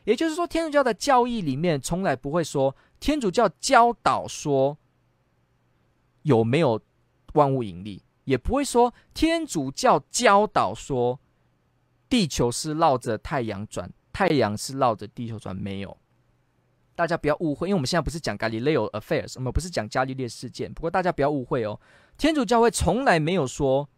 [0.04, 4.78] 也就是说，天主教的教义里面从来不会说天主教教导说
[6.22, 6.80] 有没有
[7.34, 8.04] 万物引力。
[8.26, 11.20] 也不会说天主教教导说
[12.08, 15.98] 地球是绕着太阳转，太阳是绕着地球转，没有。
[16.94, 20.74] 大家不要误会，因为我们现在不是讲 Galileo Affairs，我们不是讲伽利略事件。
[20.74, 21.80] 不过大家不要误会哦，
[22.18, 23.90] 天主教会从来没有说，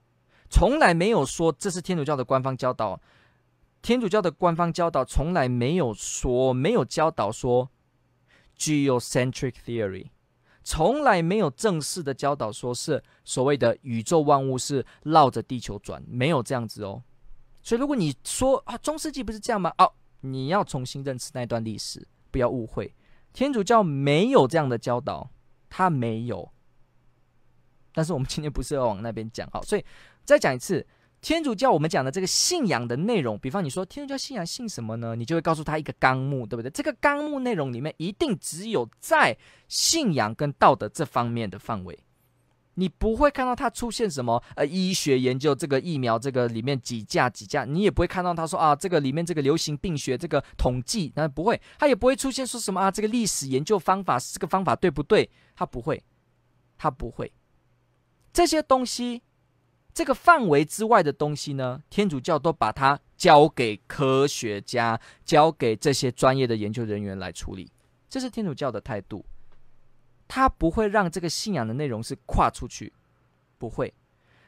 [0.49, 2.99] 从来没有说这是天主教的官方教导。
[3.83, 7.69] 天主教的官方教导从来没有说，没有教导说
[8.57, 10.07] geocentric theory，
[10.69, 17.01] 从来没有正式的教导说是所谓的宇宙万物是绕着地球转，没有这样子哦。
[17.63, 19.73] 所以如果你说啊，中世纪不是这样吗？
[19.77, 22.05] 哦，你要重新认识那段历史。
[22.31, 22.93] 不要误会，
[23.31, 25.31] 天主教没有这样的教导，
[25.69, 26.51] 他没有。
[27.93, 29.85] 但是我们今天不是要往那边讲，好，所以
[30.25, 30.85] 再讲一次，
[31.19, 35.15] 天主教我们讲的这个信仰的内容，比方你说天主教信仰信什么呢？
[35.15, 36.69] 你就会告诉他一个纲目，对不对？
[36.69, 41.97] 这个纲目内容里面一定只有在信仰跟道德这方面的范围。
[42.79, 55.27] 你不会看到他出现什么呃医学研究这个疫苗这个里面几价几价，你也不会看到他说啊这个里面这个流行病学这个统计，那不会，他也不会出现说什么啊这个历史研究方法这个方法对不对？
[55.55, 56.03] 他不会，
[56.77, 57.33] 他不会，
[58.31, 59.23] 这些东西
[59.97, 67.71] 这个范围之外的东西呢，天主教都把它交给科学家，交给这些专业的研究人员来处理，
[68.07, 69.25] 这是天主教的态度。
[70.27, 72.93] 他不会让这个信仰的内容是跨出去，
[73.57, 73.91] 不会。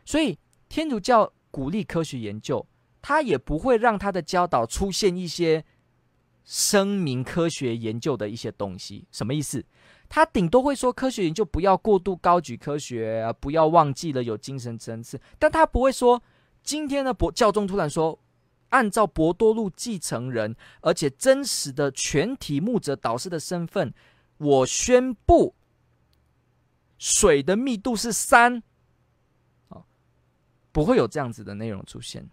[0.06, 2.64] 所以天主教鼓励科学研究，
[3.02, 5.66] 他也不会让他的教导出现一些
[6.50, 9.06] 声明科学研究的一些东西。
[9.12, 9.64] 什么意思？
[10.10, 15.22] 他顶多会说科学研究不要过度高举科学，不要忘记了有精神层次。
[15.38, 16.24] 但他不会说，
[16.64, 18.20] 今天的博教宗突然说，
[18.70, 23.94] 按照博多路继承人，而且真实的全体牧者导师的身份，
[24.38, 25.54] 我宣布。
[26.98, 28.64] 水的密度是三，
[29.68, 29.86] 哦，
[30.72, 32.28] 不会有这样子的内容出现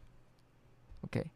[1.02, 1.30] ，OK，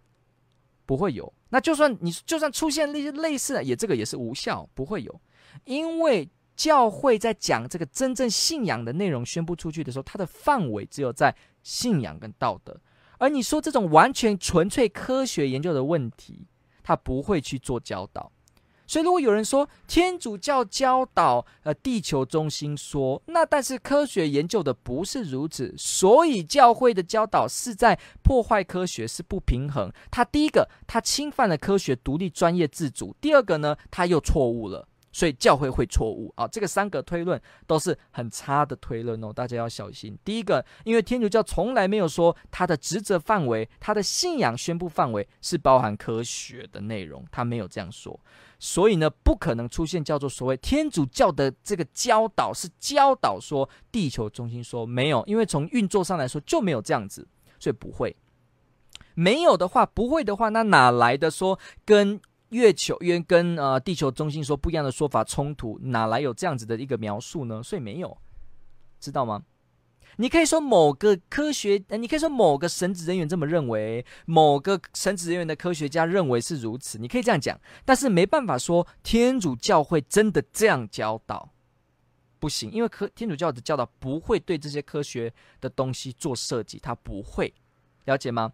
[0.87, 1.31] 不会有。
[1.51, 5.21] 那就算你就算出现类类似的，也这个也是无效，不会有，
[5.65, 12.79] 因为教会在讲这个真正信仰的内容宣布出去的时候，它的范围只有在信仰跟道德。
[13.19, 16.47] 而你说这种完全纯粹科学研究的问题，
[16.83, 18.33] 他不会去做教导。
[18.91, 29.93] 所以，如果有人说天主教教导呃地球中心说，那但是科学研究的不是如此，所以教会的教导是在破坏科学，是不平衡。
[30.11, 34.89] 它第一个，它侵犯了科学独立专业自主；第二个呢，它又错误了。
[35.13, 40.17] 所以教会会错误啊，这个三个推论都是很差的推论哦，大家要小心。
[40.25, 48.19] 第一个，因为天主教从来没有说他的职责范围、他的信仰宣布范围是包含科学的内容，他没有这样说，
[48.59, 57.27] 所以呢，不可能出现叫做所谓天主教的这个教导是教导说地球中心说没有，因为从运作上来说就没有这样子，
[57.59, 58.15] 所以不会。
[59.15, 62.21] 没有的话，不会的话，那哪来的说跟？
[62.51, 67.63] 月球因为跟呃地球中心说不一样的说法冲突，哪来有这样子的一个描述呢？
[67.63, 68.17] 所以没有，
[69.01, 69.43] 知道吗？
[70.17, 81.49] 你可以说某个科学，你可以说某个神职人员这么认为，某个神职人员的科学家认为是如此，你可以这样讲，但是没办法说天主教会真的这样教导，
[82.41, 87.55] 不行，因为科天主教的教导不会对这些科学的东西做设计，它不会，
[88.07, 88.53] 了解吗？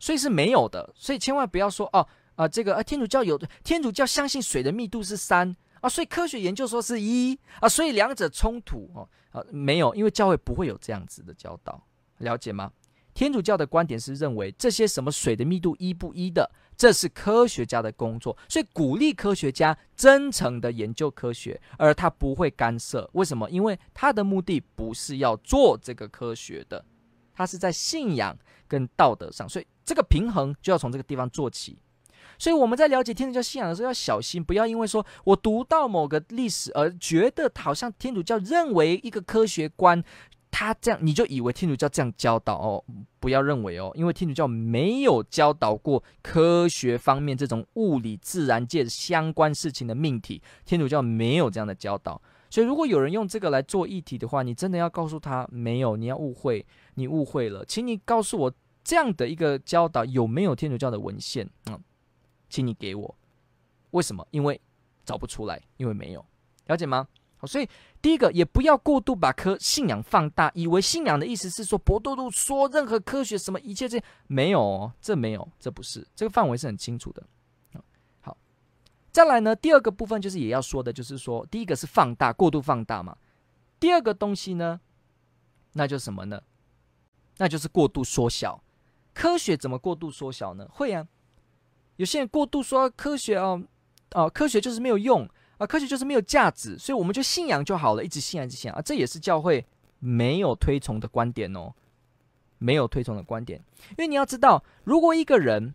[0.00, 2.08] 所以是没有的，所以千万不要说哦。
[2.38, 11.82] 啊，这个啊，天主教有天主教相信水的密度是三啊，所以科学研究说是一啊，所以两者冲突哦啊，没有，因为教会不会有这样子的教导，
[12.18, 12.70] 了解吗？
[13.12, 23.10] 天主教的观点是认为这些什么水的密度一不一的，这是科学家的工作，所以鼓励科学家真诚的研究科学，而他不会干涉。
[23.14, 23.50] 为什么？
[23.50, 26.84] 因为他的目的不是要做这个科学的，
[27.34, 31.76] 他是在信仰跟道德上，所以这个平衡就要从这个地方做起。
[32.38, 40.02] 所以我们在了解天主教信仰的时候要小心，不要因为说我读到某个历史而觉得好像天主教认为一个科学观，
[40.50, 42.84] 他这样你就以为天主教这样教导哦，
[43.18, 52.20] 不要认为哦，因为天主教没有教导过科学方面这种物理自然界相关事情的命题，天主教没有这样的教导。
[52.50, 58.52] 所以如果有人用这个来做议题的话，你真的要告诉他没有，你要误会，你误会了，请你告诉我
[58.82, 61.46] 这样的一个教导有没有天主教的文献？
[61.68, 61.78] 嗯。
[62.48, 63.14] 请你给我，
[63.90, 64.26] 为什么？
[64.30, 64.60] 因为
[65.04, 66.24] 找不出来，因为没有，
[66.66, 67.06] 了解吗？
[67.36, 67.68] 好，所以
[68.02, 77.22] 第一个也不要过度把科信仰放大，以为信仰的意思是说博多禄说任何科学什么一切这没有哦，这没有，这不是，这个范围是很清楚的。
[78.20, 78.36] 好，
[79.12, 83.16] 再来呢，第二个部分就是也要说的，就是说第一个是放大，过度放大嘛。
[83.78, 84.80] 第二个东西呢，
[85.74, 86.42] 那就是什么呢？
[87.36, 88.60] 那就是过度缩小。
[89.14, 90.68] 科学怎么过度缩小呢？
[90.72, 91.06] 会啊。
[91.98, 93.62] 有些人过度说科学哦，
[94.12, 95.28] 哦，科学就是没有用
[95.58, 99.64] 啊，科学就是没有价值，所以我们就信仰就好了，一直信仰，一直信仰啊，这也是教会
[99.98, 101.74] 没有推崇的观点哦，
[102.58, 105.74] 没有推崇的观点，因为你要知道，如果一个人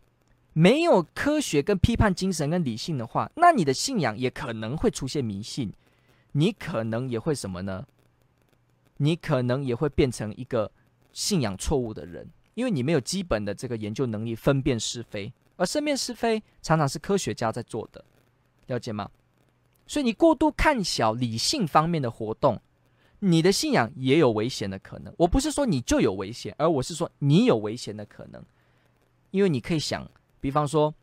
[0.54, 5.74] 没有科学跟批判精神跟理性的话，那你的信仰也可能会出现迷信，
[6.32, 7.86] 你可能也会什么呢？
[8.98, 10.72] 你可能也会变成一个
[11.12, 15.34] 信仰错误的人，因为你没有基本的这个研究能力，分辨是非，
[15.64, 18.04] 而分辨是非常常是科学家在做的，
[18.68, 19.10] 了解吗？
[19.88, 22.60] 所以你过度看小理性方面的活动，
[23.20, 25.14] 你的信仰也有危险的可能。
[25.18, 28.44] 我不是说你就有危险，而我是说你有危险的可能。
[29.32, 30.06] 因为你可以想，
[30.42, 30.94] 比方说，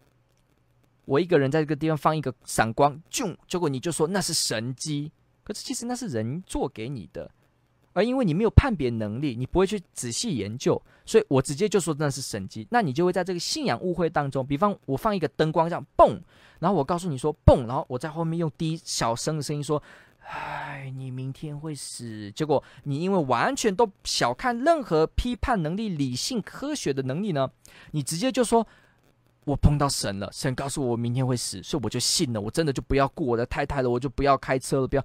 [1.07, 5.11] 我一个人在这个地方放一个闪光，就结果你就说那是神迹，
[5.43, 7.31] 可是其实那是人做给你的。
[8.01, 12.67] 而因为你没有判别能力，你不会去仔细研究，所以我直接就说那是神迹。
[12.71, 16.19] 那你就会在这个信仰误会当中，比方我放一个灯光这样蹦，
[16.61, 19.83] 然后我告诉你说蹦，然后我在后面用低小声的声音说
[20.27, 27.51] ：“哎，你明天会死。”结果你因为完全都小看任何批判能力、理性科学的能力呢，
[27.91, 28.67] 你直接就说
[29.45, 32.41] ：“我碰到神了，神告诉我我明天会死，所以我就信了。
[32.41, 35.05] 我真的就不要顾我的太太了，我就不要开车了，不要，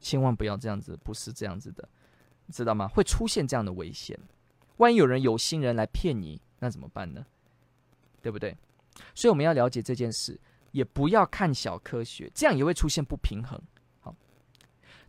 [0.00, 1.88] 千万不要这样子，不是这样子的。”
[2.50, 2.88] 知道吗？
[2.88, 4.18] 会出现这样的危险。
[4.76, 7.24] 万一有人有心人来骗你，那怎么办呢？
[8.22, 8.56] 对不对？
[9.14, 10.38] 所以我们要了解这件事，
[10.72, 13.58] 也不要看小科学，这样也会出现不平衡。
[14.00, 14.14] 好，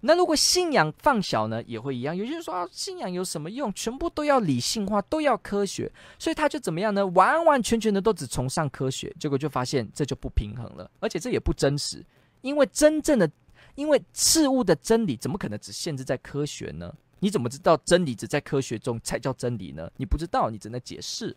[0.02, 2.16] 那如果信仰放小呢，也会一样。
[2.16, 3.74] 有些人说啊，信仰有什么用？
[3.74, 7.06] 全部都要理性化，都要科学，所以他就怎么样呢？
[7.08, 12.06] 完完全全的都只崇尚科学，结果就发现这就不平衡了，而且这也不真实，
[12.42, 13.30] 因为真正的，
[13.76, 16.94] 因为事物的真理怎么可能只限制在科学呢？
[17.22, 19.90] 你怎么知道真理只在科学中才叫真理呢？
[19.96, 21.36] 你不知道，你只能解释，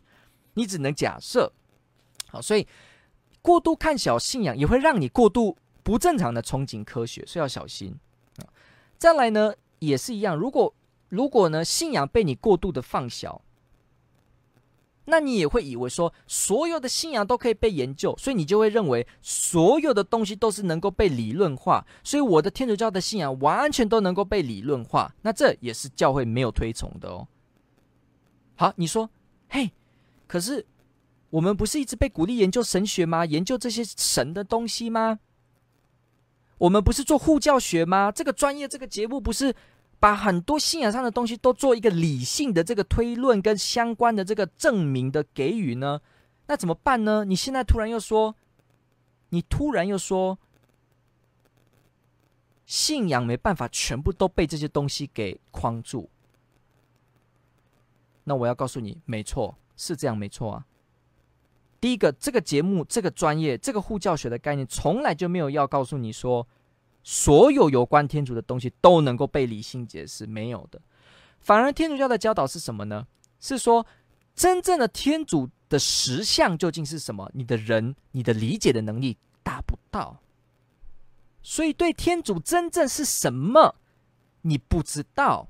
[0.54, 1.52] 你只能假设。
[2.28, 2.66] 好，所以
[3.40, 7.94] 过度看小信仰也会让你过度不正常的憧憬科学，所以要小心。
[8.98, 10.74] 再来呢，也是一样，如果
[11.10, 13.40] 如果呢，信仰被你过度的放小。
[15.06, 25.14] 那你也会以为说，所有的信仰都可以被研究，所以你就会认为所有的东西都是能够被理论化，所以我的天主教的信仰完全都能够被理论化。
[25.22, 27.28] 那这也是教会没有推崇的哦。
[28.56, 29.10] 好，你说，
[29.48, 29.72] 嘿，
[30.26, 30.64] 可是
[31.30, 33.26] 我们不是一直被鼓励研究神学吗？
[33.26, 35.18] 研究这些神的东西吗？
[36.58, 38.10] 我们不是做护教学吗？
[38.10, 39.54] 这个专业，这个节目不是？
[40.04, 46.02] 把很多信仰上的东西都做一个理性的这个推论跟相关的这个证明的给予呢？
[46.46, 47.24] 那怎么办呢？
[47.24, 48.36] 你现在突然又说，
[49.30, 50.38] 你突然又说，
[52.66, 56.10] 信仰没办法全部都被这些东西给框住。
[58.24, 60.66] 那我要告诉你，没错，是这样，没错啊。
[61.80, 66.46] 第一个，这个节目、这个专业、这个护教学的概念，从来就没有要告诉你说。
[67.04, 70.80] 所有有关天主的东西都能够被理性解释，没有的。
[71.38, 73.06] 反而天主教的教导是什么呢？
[73.38, 73.86] 是说
[74.34, 77.30] 真正的天主的实相究竟是什么？
[77.34, 80.16] 你的人，你的理解的能力达不到，
[81.42, 83.76] 所以对天主真正是什么，
[84.40, 85.48] 你不知道。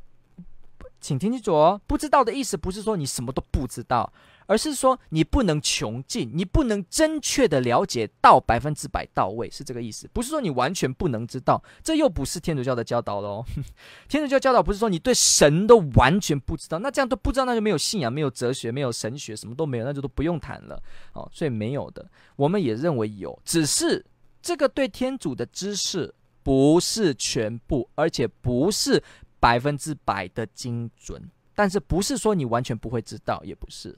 [1.01, 4.13] 请听清楚哦，不知道的意思不是说你什么都不知道。
[4.47, 10.09] 而是说，你不能穷尽，你不能正确的了解到百分之百到位，是这个意思。
[10.13, 13.45] 不是说你完全不能知道，这又不是天主教的教导喽。
[14.09, 20.83] 天主教教导不是说你对神都完全不知道，那这样都不知道，那就没有信仰，没有哲学，没有神学，什么都没有，那就都不用谈了。
[21.13, 24.05] 哦，所以没有的，我们也认为有，只是
[24.43, 29.03] 这个对天主的知识不是全部，而且不是
[29.41, 31.31] 百分之百的精准。
[31.55, 33.97] 但是不是说你完全不会知道，也不是。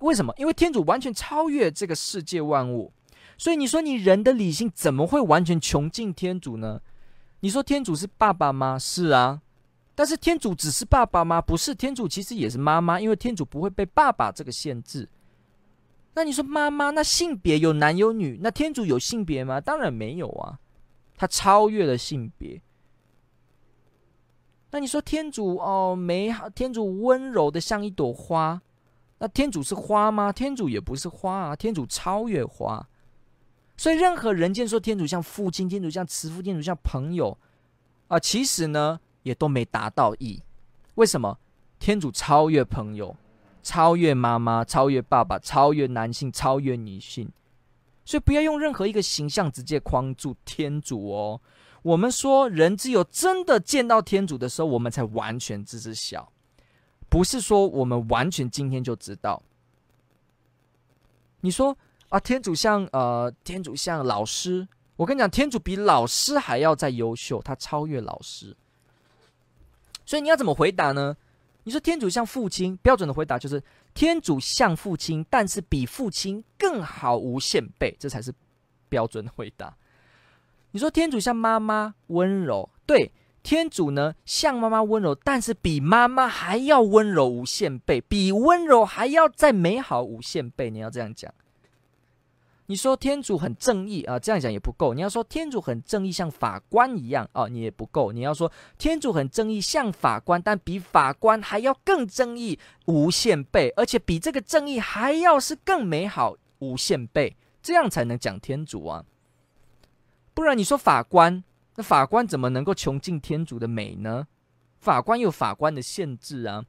[0.00, 0.34] 为什么？
[0.36, 2.92] 因为天主完全超越这个世界万物，
[3.38, 6.80] 所以你说你人的理性怎么会完全穷尽天主呢？
[7.40, 8.78] 你说天主是爸爸吗？
[8.78, 9.40] 是啊，
[9.94, 11.40] 但是天主只是爸爸吗？
[11.40, 15.08] 不是，天主其实也是妈妈，因为天主不会被爸爸这个限制。
[16.14, 19.60] 那你说妈妈，那性别有男有女，那天主有性别吗？
[19.60, 20.58] 当然没有啊，
[21.16, 22.60] 他超越了性别。
[24.70, 28.60] 那你说天主哦，美好，天主温柔的像一朵花。
[29.24, 30.30] 那天主是花吗？
[30.30, 32.86] 天主也不是花啊，天主超越花。
[33.74, 37.38] 所以任何人间说天主像父亲、天主像慈父、天主像朋友
[38.08, 40.42] 啊，其实呢也都没达到意。
[40.96, 41.38] 为什么？
[41.78, 43.16] 天主超越朋友，
[43.62, 47.26] 超越妈妈，超越爸爸，超越男性，超越女性。
[48.04, 51.40] 所以不要用任何一个形象直接框住天主哦。
[51.80, 56.30] 我们说人只有真的见到天主的时候，我们才完全知晓。
[57.14, 59.40] 不是说我们完全今天就知道。
[61.42, 68.56] 你说啊，天主像呃，天主像老师我跟你讲，天主比老师还要再优秀，他超越老师。
[70.04, 71.16] 所以你要怎么回答呢？
[71.62, 73.62] 你说天主像父亲，标准的回答就是
[73.94, 78.34] 天主像父亲，但是比父亲更好无限倍，这才是
[78.88, 79.72] 标准的回答。
[80.72, 83.12] 你说天主像妈妈温柔，对，
[83.44, 90.70] 天主呢像妈妈温柔，但是比妈妈还要温柔无限倍，比温柔还要再美好无限倍。
[90.70, 91.32] 你要这样讲。
[92.66, 94.94] 你说天主很正义啊，这样讲也不够。
[94.94, 98.10] 你要说天主很正义，像法官一样啊，你也不够。
[98.10, 109.04] 你要说天主很正义，像法官，但比法官还要更正义无限倍，而且比这个正义还要是更美好无限倍，这样才能讲天主啊。
[110.32, 111.44] 不然你说法官，
[111.76, 114.26] 那法官怎么能够穷尽天主的美呢？
[114.78, 116.64] 法官有法官的限制啊。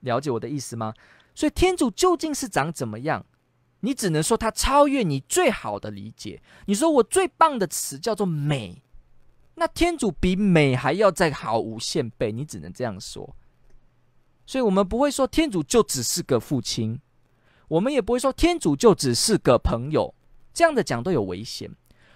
[0.00, 0.94] 了解我的意思吗？
[1.34, 3.24] 所以天主究竟是长怎么样？
[3.80, 6.42] 你只能说他超越你最好的理解。
[6.66, 8.82] 你说我最棒的词叫做美，
[9.54, 13.34] 那天主比美还要再好无限倍，你只能这样说。
[14.46, 17.00] 所以我们不会说天主就只是个父亲，
[17.68, 20.14] 我们也不会说天主就只是个朋友，
[20.52, 21.70] 这样的讲都有危险。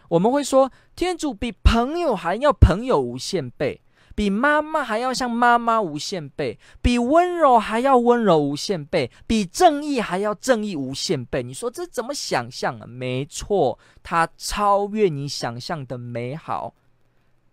[0.08, 3.80] 我们会说天主比朋友还要朋友无限倍。
[4.16, 11.42] 比妈妈还要像妈妈无限倍，比温柔还要温柔无限倍，比正义还要正义无限倍。
[11.42, 12.86] 你说这怎么想象啊？
[12.86, 16.74] 没错，它超越你想象的美好。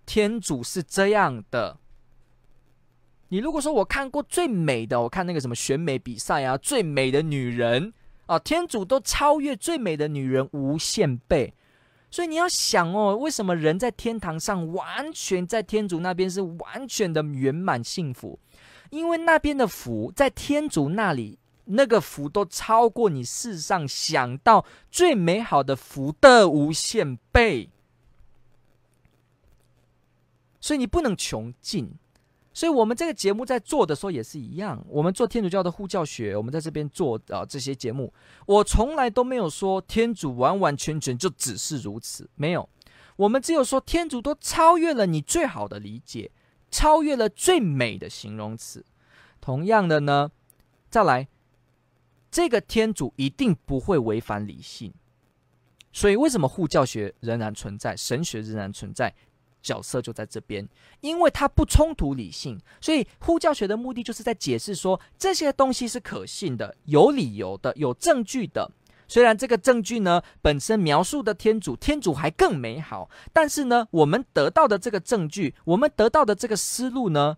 [0.06, 1.78] 天主是这样的。
[3.30, 7.91] 你如果说我看过最美的，我看那个什么选美比赛啊，最美的女人
[8.28, 11.56] 啊，天主都超越最美的女人无限倍。
[12.12, 18.38] 所以你要想哦，为什么人在天堂上完全在天主那边是完全的圆满幸福？
[18.89, 27.70] 因为那边的福在天主那里，那个福都超过你世上想到最美好的福的无限倍。
[30.59, 31.93] 所以你不能穷尽。
[32.54, 34.84] 所以，我们这个节目在做的时候也是一样。
[34.89, 38.14] 我们做天主教的护教学，我们在这边做啊这些节目，
[38.45, 42.68] 我从来都没有说天主完完全全就只是如此，没有。
[43.16, 46.32] 我们只有说天主都超越了你最好的理解，
[46.70, 48.86] 超越了最美的形容词。
[49.39, 50.32] 同样的呢，
[50.89, 51.30] 再来，
[52.30, 54.93] 这个天主一定不会违反理性。
[55.93, 59.14] 所以，为什么护教学仍然存在，神学仍然存在？
[59.62, 60.68] 角色就在这边，
[61.01, 68.72] 因为它不冲突理性，所以呼教学的目的就是在解释说这些东西是可信的、有理由的、有证据的。
[69.07, 77.38] 虽然这个证据呢本身描述的天主，天主还更美好，但是呢，我们得到的这个证据，我们得到的这个思路呢，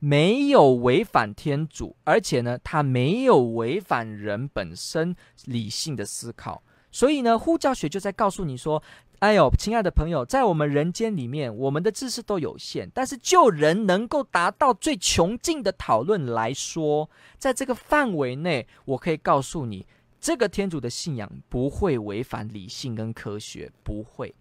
[0.00, 6.64] 没有违反天主，而且呢，它没有违反人本身理性的思考。
[6.94, 8.80] 所以呢，护教学就在告诉你说。
[9.20, 19.86] 哎呦，亲爱的朋友，在我们人间里面，我们的知识都有限，但是就人能够达到最穷尽的讨论来说，在这个范围内，我可以告诉你，
[20.20, 24.34] 这个天主的信仰不会违反理性跟科学，不会。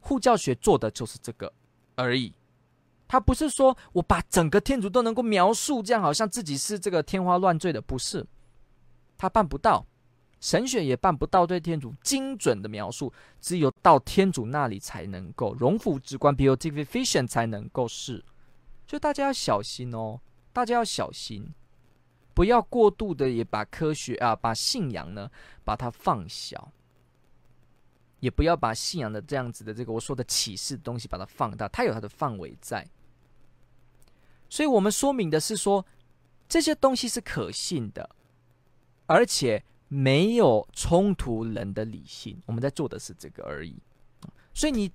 [0.00, 1.50] 护教学做的就是这个
[1.94, 2.34] 而已，
[3.06, 8.26] 他不是说我把整个天主都能够描述，这样好像自己是这个天花乱坠的，不是，
[9.16, 9.86] 他办不到。
[10.40, 18.24] 神学也办不到对天主精准的描述，只有到天主那里才能够荣福直观 beatification 才能够是，
[18.86, 20.20] 所以大家要小心哦，
[20.52, 21.52] 大家要小心，
[22.34, 25.28] 不要过度的也把科学啊，把信仰呢，
[25.64, 26.70] 把它放小，
[28.20, 32.86] 也不要把信仰的这样子的这个我说的启示东西把它放大，它有它的范围在，
[34.48, 35.84] 所以我们说明的是说
[36.48, 38.08] 这些东西是可信的，
[39.06, 39.64] 而且。
[39.88, 43.74] 没有冲突人的理性，我们在做的是这个而已。
[44.52, 44.90] 所以你，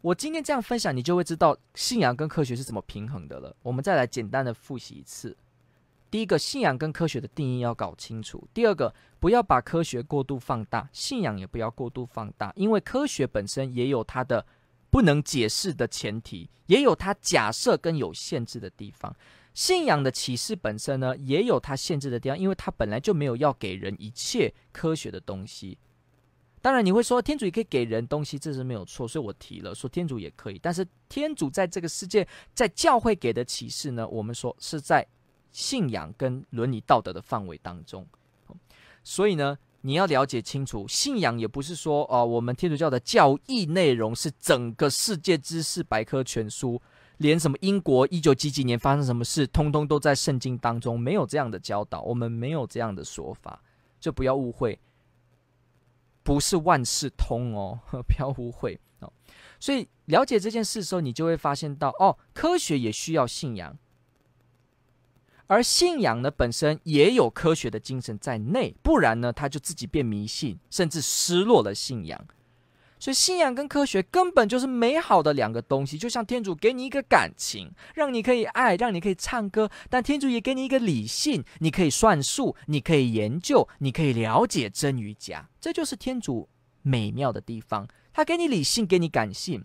[0.00, 3.54] 我今天这样分享，你就会知道信仰跟科学是怎么平衡的了。
[3.62, 5.36] 我们再来简单的复习一次：
[6.10, 14.44] 第一个，信仰跟科学的定义要搞清楚；第二个，不要把科学过度放大，信仰也不要过度放大，因为科学本身也有它的
[14.90, 19.14] 不能解释的前提，也有它假设跟有限制的地方。
[19.58, 25.76] 信仰的启示本身呢，也有它限制的地方，因为它本来就没有要给人一切科学的东西。
[26.62, 29.08] 当然，你会说天主也可以给人东西，这是没有错。
[29.08, 35.04] 所以我提了说天主也可以，但是天主在这个世界，在教会给的启示呢，我们说是在
[35.50, 38.06] 信仰跟伦理道德的范围当中。
[39.02, 46.80] 所以呢，你要了解清楚，信仰也不是说哦、我们天主教的教义内容是整个世界知识百科全书。
[47.18, 53.62] 连什么英国一九几几年发生什么事，通通都在圣经当中，没有这样的教导，我们没有这样的说法，
[54.00, 54.78] 就不要误会。
[56.22, 59.12] 不是万事通哦， 不要误会哦。
[59.58, 63.78] 所以了解这件事的时候，你就会发现到哦，科学也需要信仰，
[65.46, 72.26] 而信仰呢本身也有科学的精神在内，不然呢，他就自己变迷信，甚至失落了信仰。
[73.00, 85.48] 所以信仰跟科学根本就是美好的两个东西，就像天主给你一个感情，让你可以爱，让你可以唱歌；但天主也给你一个理性，你可以算数，你可以研究，你可以了解真与假。
[85.60, 86.48] 这就是天主
[86.82, 87.86] 美妙的地方。
[88.12, 89.60] 他给你理性，给你感性；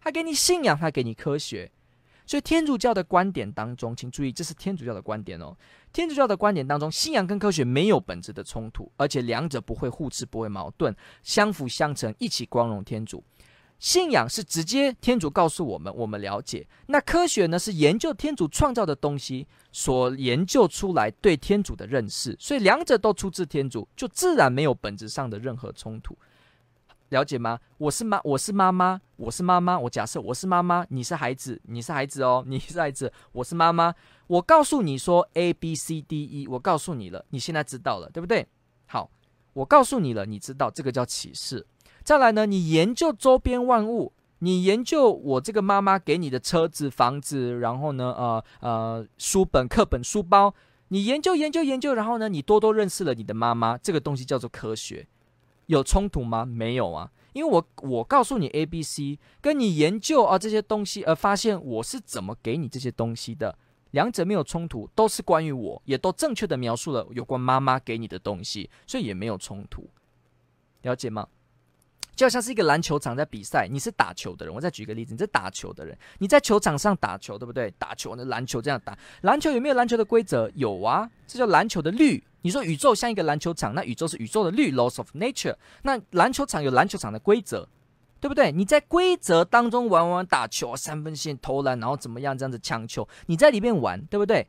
[0.00, 1.72] 他给你信仰，他给你科学。
[2.26, 5.56] 所以天主教的观点当中，请注意，这是天主教的观点哦。
[5.92, 13.22] 天主教的观点当中，信仰跟科学没有本质的冲突，而且两者不会互斥，不会矛盾，相辅相成，一起光荣天主。
[13.78, 22.34] 信仰是直接天主告诉我们，我们了解；那科学呢，是研究天主创造的东西所研究出来对天主的认识。
[22.40, 26.16] 所以两者都出自天主，就自然没有本质上的任何冲突。
[27.10, 27.58] 了解吗？
[27.78, 29.78] 我是妈，我是妈妈，我是妈妈。
[29.78, 33.94] 我假设我是妈妈，你是孩子，你是孩子哦， 你是孩子，我是妈妈。
[34.26, 38.44] 我告诉你说 A B C D E，我告诉你了，你现在知道了，对不对？
[38.86, 39.08] 好，
[39.52, 41.64] 我告诉你了，你知道这个叫启示。
[42.02, 50.52] 再来呢，你研究周边万物，你研究我这个妈妈给你的车子、房子，然后呢，呃呃，书本、课本、书包，
[50.88, 55.06] 你研究、研究、研究，然后呢，你多多认识了你的妈妈，这个东西叫做科学。
[55.66, 56.44] 有冲突吗？
[56.44, 63.56] 没有啊，因为我我告诉你 A、B、C，跟你研究啊这些东西，而发现我是怎么给你这些东西的，
[63.90, 69.88] 两者没有冲突，都是关于我，也都正确的描述了有关妈妈给你的东西，所以也没有冲突，
[70.82, 71.26] 了解吗？
[72.14, 74.54] 就好像是一个篮球场在比赛，你是打球的人。
[74.54, 77.70] 我再举个例子，你是打球的人，你在球场上打球，对不对？
[77.78, 80.50] 打球，那篮球这样打，篮球有没有篮球的规则？
[80.54, 82.24] 有啊，这叫篮球的律。
[82.46, 85.56] 你说宇宙像一个篮球场，那宇宙是宇宙的律 （laws of nature）。
[85.82, 87.68] 那篮球场有篮球场的规则，
[88.20, 88.52] 对不对？
[88.52, 94.46] 你在规则当中玩玩打球，三分线投篮，然后怎么样这样子抢球，你在里面玩，对不对？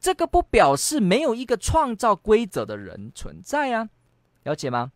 [0.00, 3.88] 这个不表示没有一个创造规则的人存在啊，
[4.42, 4.90] 了解吗？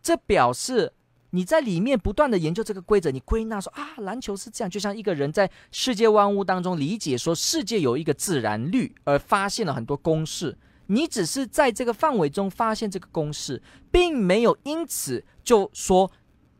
[0.00, 0.92] 这表示。
[1.32, 10.56] 你在里面不断的研究这个规则，你归纳说啊，篮球是这样，就像一个人在世界万物当中理解说世界有一个自然律，而发现了很多公式。
[10.88, 16.10] 你只是在这个范围中发现这个公式，并没有因此就说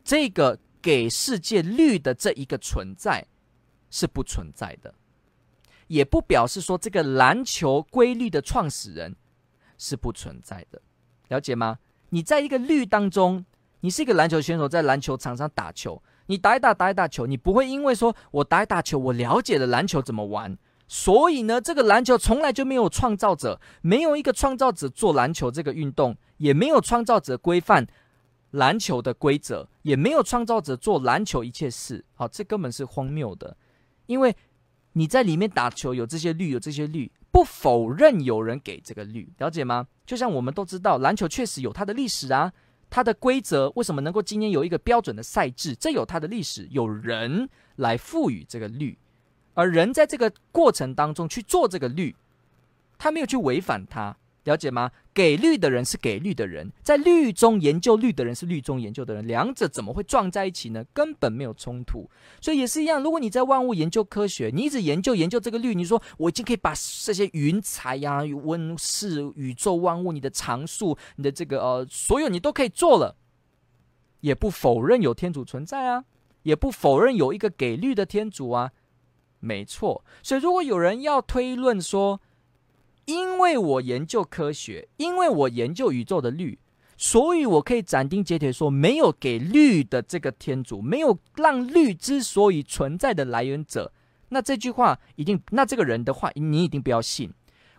[0.03, 3.27] 这个给世界律的这一个存在
[3.91, 4.95] 是不存在的，
[5.89, 9.17] 也不表示说这个篮球规律的创始人
[9.77, 10.81] 是不存在的，
[11.29, 11.79] 了解吗？
[12.11, 13.45] 你在一个律当中。
[13.81, 20.59] 你是一个篮球选手，在篮球场上打球，你打一打打一打球，你不会因为说我打一打球，我了解了篮球怎么玩，
[20.89, 27.87] 所以呢，这个篮球从来就没有创造者，没有一个创造者做篮球这个运动，也没有创造者规范
[28.53, 32.03] 篮球的规则，也没有创造者做篮球一切事。
[32.15, 33.55] 好，这根本是荒谬的，
[34.07, 34.35] 因为
[34.95, 39.87] 你在里面打球有这些律，有这些律，不否认有人给这个律，了解吗？
[40.07, 42.51] 就像我们都知道，篮球确实有它的历史啊。
[42.91, 45.75] 它的规则为什么能够今天有一个标准的赛制？
[45.75, 48.99] 这有它的历史，有人来赋予这个律，
[49.59, 52.15] 而人在这个过程当中去做这个律，
[52.97, 54.17] 他没有去违反它。
[54.45, 54.93] 了解吗？
[55.13, 60.85] 给律的人是给律的人，在律中研究律的人是律中研究的人，两者怎么会撞在一起呢？
[60.95, 62.09] 根本没有冲突。
[62.41, 66.73] 所以也是一样，如果你在万物研究科学，你一直研究研究这个律，你说我已经可以把
[67.05, 73.17] 这些云彩呀、温室、宇宙万物、你的常数、你的这个呃，所有你都可以做了，
[74.21, 76.05] 也不否认有天主存在啊，
[76.45, 78.71] 也不否认有一个给律的天主啊，
[79.41, 80.05] 没错。
[80.23, 82.21] 所以如果有人要推论说，
[83.05, 86.59] 因为我研究科学，因为我研究宇宙的律，
[86.97, 93.93] 所以我可以斩钉截铁说，没有给律的这个天主，没有让律之所以存在的来源者。
[94.31, 97.33] 那这句话一定，那这个人的话，你一定不要信。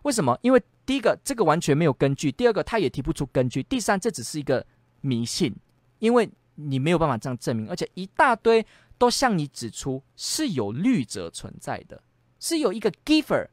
[0.03, 0.35] 为什么？
[0.41, 4.65] 因为第一个，这个完全没有根据；第二个，他也提不出根据；第三，这只是一个
[5.01, 5.55] 迷信，
[5.99, 8.65] 因为你没有办法这样证明，而且一大堆
[8.99, 12.03] 都向你指出是有律者存在的，
[12.39, 13.47] 是有一个 giver。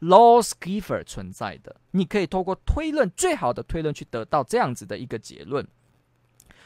[0.00, 5.66] laws giver 存在的，你可以透过推论，最好的推论去得到这样子的一个结论。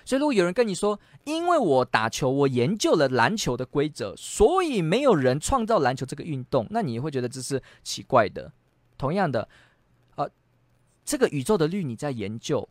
[0.04, 8.50] 所以，如果有人跟你说，因为我打球，我研究了篮球的规则，所以没有人创造篮球这个运动，那你会觉得这是奇怪的。
[8.96, 9.48] 同样的，
[10.16, 10.28] 呃，
[11.04, 12.68] 这个宇宙的律你在研究，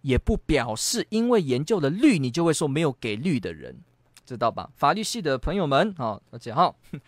[0.00, 3.82] 也不表示因为研究了律，你就会说没有给律的人，
[4.24, 4.70] 知道吧？
[4.76, 6.74] 法律系的朋友们，好，而且哈。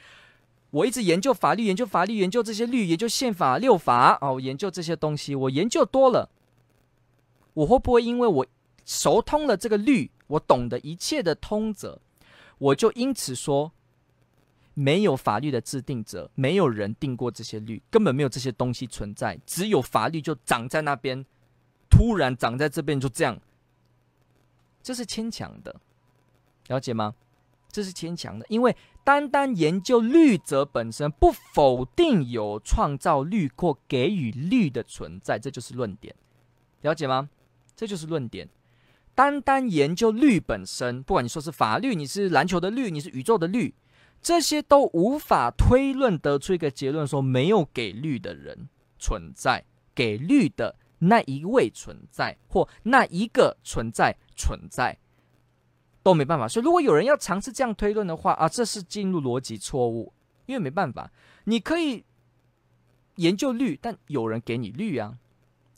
[0.70, 6.28] 我一直研究法律，研究法律，研究这些律，研究宪法六法哦，研究这些东西，我研究多了，
[7.52, 8.44] 我会不会因为我
[8.84, 12.00] 熟通了这个律，我懂得一切的通则，
[12.58, 13.70] 我就因此说，
[14.74, 21.24] 没有法律的制定者，没有人定过这些律，根本没有这些东西存在，只有法律就长在那边，
[21.88, 23.40] 突然长在这边就这样，
[24.82, 25.80] 这是牵强的，
[26.68, 27.14] 了解吗？
[27.70, 36.14] 这是牵强的，因为单单研究律则本身，不否定有创造律或给予律的存在，这就是论点，
[36.82, 37.28] 了解吗？
[37.74, 38.48] 这就是论点。
[39.16, 43.74] 单单研究律本身，不管你说是法律，你是篮球的律，你是宇宙的律，
[44.22, 54.96] 这些都无法推论得出一个结论，说没有给律的人存在，给律的那一位存在，或那一个存在存在，
[56.04, 56.46] 都没办法。
[56.46, 60.12] 所以，如果有人要尝试这样推论的话，啊，这是进入逻辑错误，
[60.46, 61.10] 因为没办法，
[61.44, 62.04] 你可以
[63.16, 65.18] 研究律，但有人给你律啊。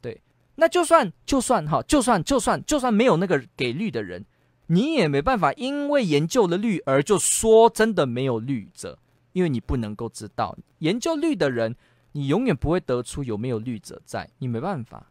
[0.02, 0.20] 对
[0.56, 4.26] 那就算就算哈，就算就算就算没有那个给律的人，
[4.66, 8.98] 你也没办法，因为研究了律而就说真的没有律者，
[9.32, 11.76] 因为你不能够知道研究律的人，
[12.12, 15.10] 你永远不会得出有没有律者在，你没办法。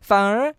[0.00, 0.54] 反而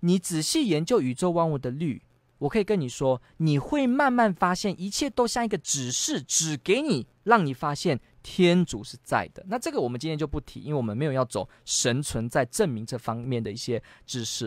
[0.00, 2.02] 你仔细研究宇宙万物的律，
[2.42, 8.00] 我可以跟你说，你会慢慢发现，一切都像一个指示，指给你，让你发现。
[8.24, 14.46] 天主是在的，那这个我们今天就不提，因为我们没有要走神存在证明这方面的一些知识，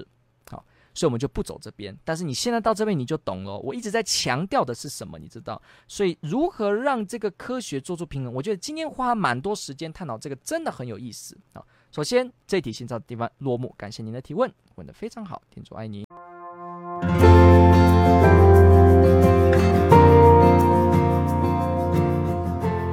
[0.50, 1.94] 好，所以我们就不走这边。
[2.06, 5.62] 但是你现在到这边你就懂了，我一直在强调的是什么，你知道？
[5.90, 8.34] 所以如何让这个科学做出平衡？
[8.34, 11.38] 我觉得今天花蛮多时间探讨这个，真的很有意思。
[11.52, 16.06] 啊，首先这一题先到地方落幕，感谢您的提问，问得非常好，天主爱你。